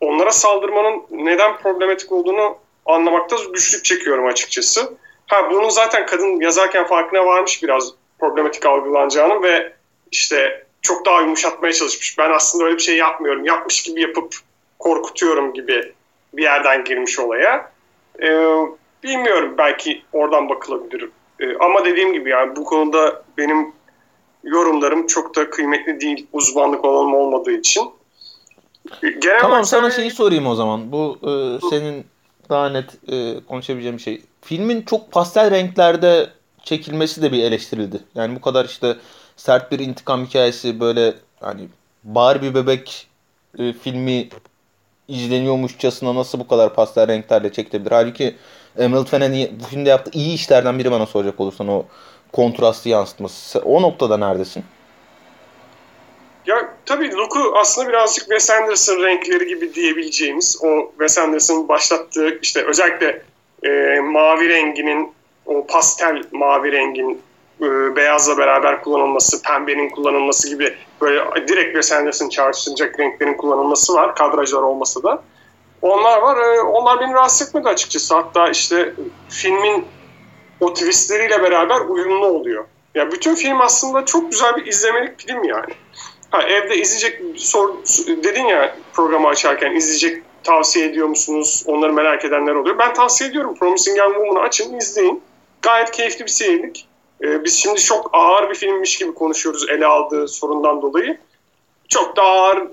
[0.00, 4.92] onlara saldırmanın neden problematik olduğunu anlamakta güçlük çekiyorum açıkçası.
[5.26, 9.72] Ha bunu zaten kadın yazarken farkına varmış biraz problematik algılanacağını ve
[10.10, 12.18] işte çok daha yumuşatmaya çalışmış.
[12.18, 13.44] Ben aslında öyle bir şey yapmıyorum.
[13.44, 14.36] Yapmış gibi yapıp
[14.78, 15.92] korkutuyorum gibi
[16.32, 17.72] bir yerden girmiş olaya.
[18.22, 18.46] Ee,
[19.02, 21.08] bilmiyorum belki oradan bakılabilir.
[21.40, 23.72] Ee, ama dediğim gibi yani bu konuda benim
[24.44, 27.90] yorumlarım çok da kıymetli değil uzmanlık alanım olmadığı için.
[29.02, 30.92] Genel tamam sana şeyi sorayım o zaman.
[30.92, 31.30] Bu e,
[31.70, 32.06] senin
[32.48, 34.22] daha net e, konuşabileceğim şey.
[34.42, 36.26] Filmin çok pastel renklerde
[36.68, 38.00] çekilmesi de bir eleştirildi.
[38.14, 38.96] Yani bu kadar işte
[39.36, 41.68] sert bir intikam hikayesi böyle hani
[42.04, 43.06] Barbie bebek
[43.58, 44.28] e, filmi
[45.08, 47.90] izleniyormuşçasına nasıl bu kadar pastel renklerle çekilebilir?
[47.90, 48.36] Halbuki
[48.78, 51.84] Emerald Fennell'in bu filmde yaptığı iyi işlerden biri bana soracak olursan o
[52.32, 53.58] kontrastı yansıtması.
[53.58, 54.64] O noktada neredesin?
[56.46, 62.64] Ya tabii Luke'u aslında birazcık Wes Anderson renkleri gibi diyebileceğimiz o Wes Anderson'ın başlattığı işte
[62.64, 63.22] özellikle
[63.62, 65.17] e, mavi renginin
[65.48, 67.22] o pastel mavi rengin
[67.60, 74.14] e, beyazla beraber kullanılması, pembenin kullanılması gibi böyle direkt Wes Anderson çağrıştıracak renklerin kullanılması var.
[74.14, 75.22] Kadrajlar olmasa da.
[75.82, 76.36] Onlar var.
[76.36, 78.14] E, onlar beni rahatsız etmedi açıkçası.
[78.14, 78.94] Hatta işte
[79.28, 79.84] filmin
[80.60, 82.64] o twistleriyle beraber uyumlu oluyor.
[82.94, 85.74] Ya bütün film aslında çok güzel bir izlemelik film yani.
[86.30, 87.74] Ha, evde izleyecek sor,
[88.06, 91.64] dedin ya programı açarken izleyecek tavsiye ediyor musunuz?
[91.66, 92.78] Onları merak edenler oluyor.
[92.78, 93.54] Ben tavsiye ediyorum.
[93.54, 95.22] Promising Young Woman'ı açın, izleyin.
[95.62, 96.88] Gayet keyifli bir seyirlik.
[97.22, 101.18] Ee, biz şimdi çok ağır bir filmmiş gibi konuşuyoruz ele aldığı sorundan dolayı.
[101.88, 102.68] Çok da ağır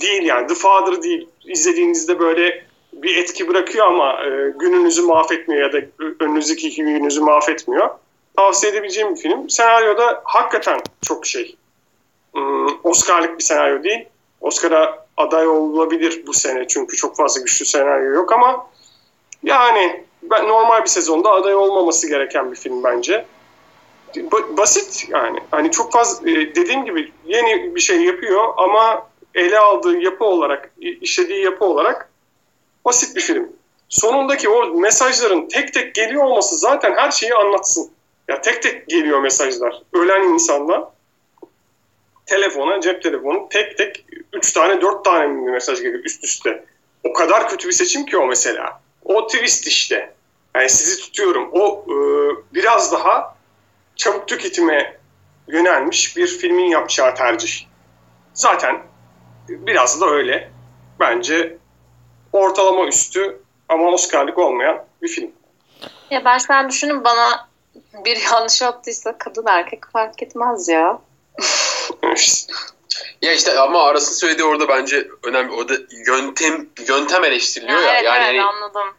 [0.00, 0.46] değil yani.
[0.46, 1.28] The Father değil.
[1.44, 5.86] İzlediğinizde böyle bir etki bırakıyor ama e, gününüzü mahvetmiyor ya da
[6.20, 7.90] önünüzdeki gününüzü mahvetmiyor.
[8.36, 9.50] Tavsiye edebileceğim bir film.
[9.50, 11.56] Senaryoda hakikaten çok şey.
[12.32, 14.04] Hmm, Oscar'lık bir senaryo değil.
[14.40, 18.66] Oscar'a aday olabilir bu sene çünkü çok fazla güçlü senaryo yok ama
[19.42, 23.26] yani ben normal bir sezonda aday olmaması gereken bir film bence.
[24.56, 25.38] Basit yani.
[25.50, 30.70] Hani çok fazla e, dediğim gibi yeni bir şey yapıyor ama ele aldığı yapı olarak,
[30.78, 32.10] işlediği yapı olarak
[32.84, 33.52] basit bir film.
[33.88, 37.90] Sonundaki o mesajların tek tek geliyor olması zaten her şeyi anlatsın.
[38.28, 39.82] Ya tek tek geliyor mesajlar.
[39.92, 40.84] Ölen insanlar
[42.26, 46.64] telefona, cep telefonu tek tek 3 tane 4 tane mesaj geliyor üst üste.
[47.04, 48.80] O kadar kötü bir seçim ki o mesela.
[49.04, 50.14] O twist işte.
[50.54, 51.50] Yani sizi tutuyorum.
[51.52, 51.94] O e,
[52.54, 53.36] biraz daha
[53.96, 54.98] çabuk tüketime
[55.48, 57.64] yönelmiş bir filmin yapacağı tercih.
[58.34, 58.82] Zaten
[59.48, 60.50] biraz da öyle.
[61.00, 61.56] Bence
[62.32, 65.30] ortalama üstü ama Oscar'lık olmayan bir film.
[66.10, 67.48] Ya ben şu an düşünün bana
[68.04, 70.98] bir yanlış yaptıysa kadın erkek fark etmez ya.
[73.22, 75.52] ya işte ama arası söylediği orada bence önemli.
[75.52, 75.74] Orada
[76.06, 77.86] yöntem yöntem eleştiriliyor ya.
[77.86, 77.92] ya.
[77.92, 78.94] Evet, yani evet hani, anladım.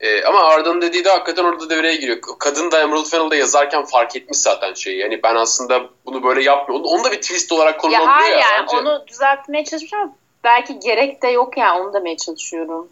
[0.00, 2.18] E, ama Arda'nın dediği de hakikaten orada devreye giriyor.
[2.38, 4.98] Kadın da Emerald Fennell'da yazarken fark etmiş zaten şeyi.
[4.98, 6.86] Yani ben aslında bunu böyle yapmıyorum.
[6.86, 8.22] Onu da bir twist olarak konumlandırıyor ya.
[8.22, 8.76] Hayır ya, yani bence.
[8.76, 10.10] onu düzeltmeye çalışıyorum.
[10.44, 12.88] Belki gerek de yok yani onu demeye çalışıyorum.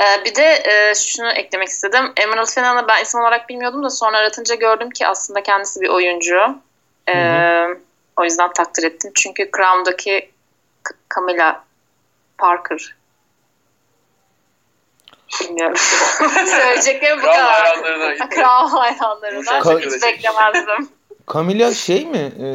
[0.00, 2.12] Ee, bir de e, şunu eklemek istedim.
[2.16, 6.36] Emerald Fennell'ı ben isim olarak bilmiyordum da sonra aratınca gördüm ki aslında kendisi bir oyuncu.
[7.08, 7.66] Ee,
[8.16, 9.12] o yüzden takdir ettim.
[9.14, 10.30] Çünkü Crown'daki
[11.14, 11.64] Camilla
[12.38, 12.94] Parker
[15.40, 15.76] Bilmiyorum.
[16.46, 17.38] Söyleyeceklerim bu kadar.
[17.38, 19.50] hayranlarına Kral hayranlarına.
[19.50, 20.88] Ka- Hiç beklemezdim.
[21.32, 22.32] Camilla şey mi?
[22.42, 22.46] E,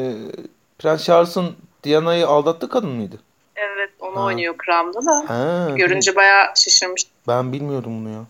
[0.80, 3.20] Prens Charles'ın Diana'yı aldattığı kadın mıydı?
[3.56, 4.22] Evet onu ha.
[4.26, 5.30] oynuyor Crown'da da.
[5.30, 7.02] Ha, Görünce bayağı şaşırmış.
[7.28, 8.24] Ben bilmiyordum bunu ya.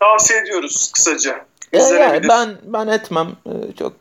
[0.00, 1.46] Tavsiye ediyoruz kısaca.
[1.72, 3.28] Ya, yani ben ben etmem.
[3.46, 3.92] Ee, çok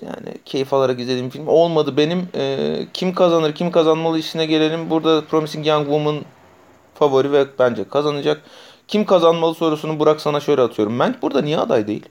[0.00, 2.28] yani keyif alarak izlediğim film olmadı benim.
[2.34, 4.90] E, kim kazanır, kim kazanmalı işine gelelim.
[4.90, 6.20] Burada Promising Young Woman
[6.94, 8.42] favori ve bence kazanacak.
[8.88, 10.94] Kim kazanmalı sorusunu Burak sana şöyle atıyorum.
[10.94, 12.08] Mank burada niye aday değil?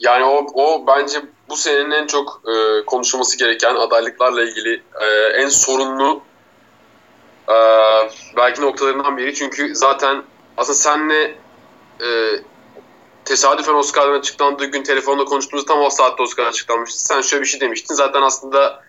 [0.00, 1.18] Yani o, o bence
[1.48, 5.06] bu senenin en çok e, konuşulması gereken adaylıklarla ilgili e,
[5.42, 6.20] en sorunlu
[7.48, 7.56] e,
[8.36, 9.34] belki noktalarından biri.
[9.34, 10.22] Çünkü zaten
[10.56, 11.34] aslında senle
[12.00, 12.08] e,
[13.28, 17.04] tesadüfen Oscar'dan açıklandığı gün telefonda konuştuğumuzda tam o saatte Oscar açıklanmıştı.
[17.04, 17.94] Sen şöyle bir şey demiştin.
[17.94, 18.82] Zaten aslında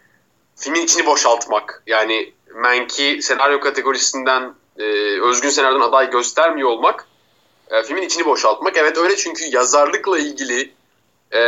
[0.55, 1.83] filmin içini boşaltmak.
[1.87, 4.83] Yani Mank'i senaryo kategorisinden e,
[5.21, 7.07] özgün senaryodan aday göstermiyor olmak
[7.71, 8.77] e, filmin içini boşaltmak.
[8.77, 10.73] Evet öyle çünkü yazarlıkla ilgili
[11.31, 11.39] e,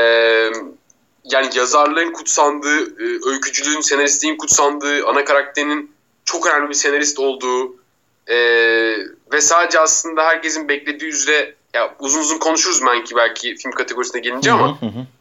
[1.24, 5.92] yani yazarlığın kutsandığı, e, öykücülüğün, senaristliğin kutsandığı, ana karakterinin
[6.26, 7.76] çok önemli bir senarist olduğu
[8.28, 8.36] e,
[9.34, 14.52] ve sadece aslında herkesin beklediği üzere ya uzun uzun konuşuruz belki belki film kategorisine gelince
[14.52, 14.78] ama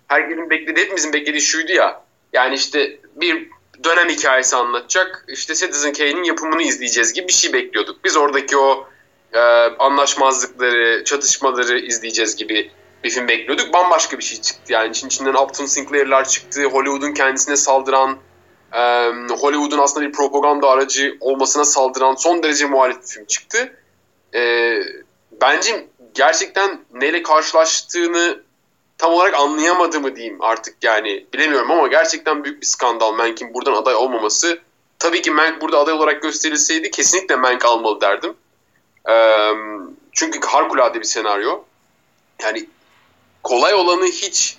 [0.08, 2.02] herkesin beklediği, hepimizin beklediği şuydu ya.
[2.32, 3.48] Yani işte bir
[3.84, 5.24] dönem hikayesi anlatacak.
[5.28, 8.04] işte Citizen Kane'in yapımını izleyeceğiz gibi bir şey bekliyorduk.
[8.04, 8.88] Biz oradaki o
[9.32, 9.40] e,
[9.78, 12.70] anlaşmazlıkları, çatışmaları izleyeceğiz gibi
[13.04, 13.74] bir film bekliyorduk.
[13.74, 14.72] Bambaşka bir şey çıktı.
[14.72, 16.64] Yani için içinden Upton Sinclair'lar çıktı.
[16.64, 18.18] Hollywood'un kendisine saldıran,
[18.72, 18.78] e,
[19.40, 23.76] Hollywood'un aslında bir propaganda aracı olmasına saldıran son derece muhalif bir film çıktı.
[24.34, 24.74] E,
[25.40, 28.42] bence gerçekten neyle karşılaştığını
[28.98, 33.94] tam olarak anlayamadığımı diyeyim artık yani bilemiyorum ama gerçekten büyük bir skandal Mank'in buradan aday
[33.94, 34.58] olmaması.
[34.98, 38.34] Tabii ki Mank burada aday olarak gösterilseydi kesinlikle Mank almalı derdim.
[40.12, 41.64] Çünkü harikulade bir senaryo.
[42.42, 42.68] Yani
[43.42, 44.58] kolay olanı hiç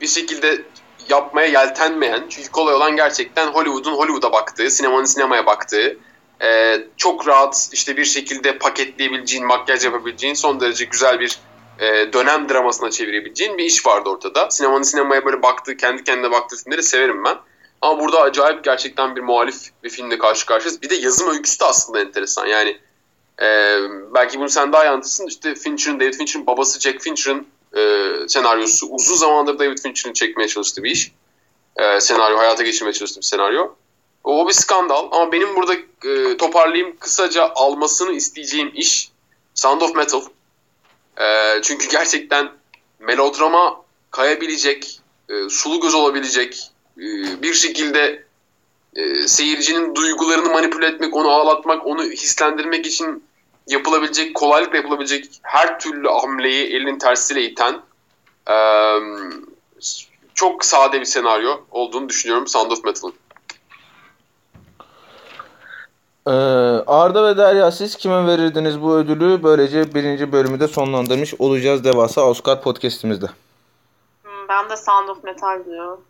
[0.00, 0.62] bir şekilde
[1.08, 5.98] yapmaya yeltenmeyen çünkü kolay olan gerçekten Hollywood'un Hollywood'a baktığı, sinemanın sinemaya baktığı
[6.42, 11.38] e, çok rahat işte bir şekilde paketleyebileceğin, makyaj yapabileceğin son derece güzel bir
[11.78, 14.50] e, dönem dramasına çevirebileceğin bir iş vardı ortada.
[14.50, 17.36] Sinemanın sinemaya böyle baktığı, kendi kendine baktığı filmleri severim ben.
[17.82, 20.82] Ama burada acayip gerçekten bir muhalif bir filmle karşı karşıyayız.
[20.82, 22.46] Bir de yazım öyküsü de aslında enteresan.
[22.46, 22.78] Yani
[23.42, 23.78] e,
[24.14, 25.26] belki bunu sen daha iyi anlatırsın.
[25.26, 27.46] İşte Fincher'ın, David Fincher'ın babası Jack Fincher'ın
[27.76, 28.86] e, senaryosu.
[28.86, 31.12] Uzun zamandır David Fincher'ın çekmeye çalıştığı bir iş.
[31.76, 33.74] E, senaryo, hayata geçirmeye çalıştığı bir senaryo.
[34.26, 35.74] O, bir skandal ama benim burada
[36.04, 39.10] e, toparlayayım kısaca almasını isteyeceğim iş
[39.54, 40.22] Sound of Metal.
[41.20, 41.24] E,
[41.62, 42.52] çünkü gerçekten
[42.98, 47.02] melodrama kayabilecek, e, sulu göz olabilecek, e,
[47.42, 48.24] bir şekilde
[48.96, 53.24] e, seyircinin duygularını manipüle etmek, onu ağlatmak, onu hislendirmek için
[53.66, 57.80] yapılabilecek, kolaylıkla yapılabilecek her türlü hamleyi elinin tersiyle iten
[58.50, 58.56] e,
[60.34, 63.14] çok sade bir senaryo olduğunu düşünüyorum Sound of Metal'ın.
[66.26, 66.30] Ee,
[66.86, 69.42] Arda ve Derya siz kime verirdiniz bu ödülü?
[69.42, 73.26] Böylece birinci bölümü de sonlandırmış olacağız devasa Oscar podcastimizde.
[74.22, 76.00] Hmm, Ben de Sound of Metal diyorum.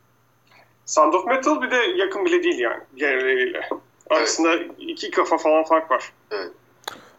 [0.87, 3.69] Sound of Metal bir de yakın bile değil yani diğerleriyle.
[4.11, 6.13] Arasında iki kafa falan fark var.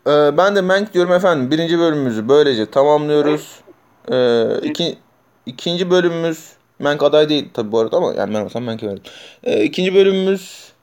[0.08, 1.52] Ee, ben de Mank diyorum efendim.
[1.52, 3.60] Birinci bölümümüzü böylece tamamlıyoruz.
[4.12, 4.98] Ee, iki,
[5.46, 9.04] ikinci bölümümüz Mank aday değil tabi bu arada ama yani ben olsam Mank'e veririm.
[9.44, 10.74] Ee, ikinci bölümümüz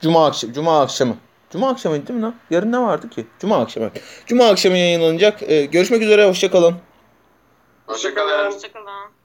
[0.00, 0.52] Cuma akşamı.
[0.52, 1.16] Cuma akşamı.
[1.50, 2.34] Cuma akşamıydı değil mi lan?
[2.50, 3.26] Yarın ne vardı ki?
[3.38, 3.90] Cuma akşamı.
[4.26, 5.42] Cuma akşamı yayınlanacak.
[5.42, 6.28] Ee, görüşmek üzere.
[6.28, 6.74] Hoşçakalın.
[7.86, 8.52] Hoşçakalın.
[8.52, 9.17] Hoşçakalın.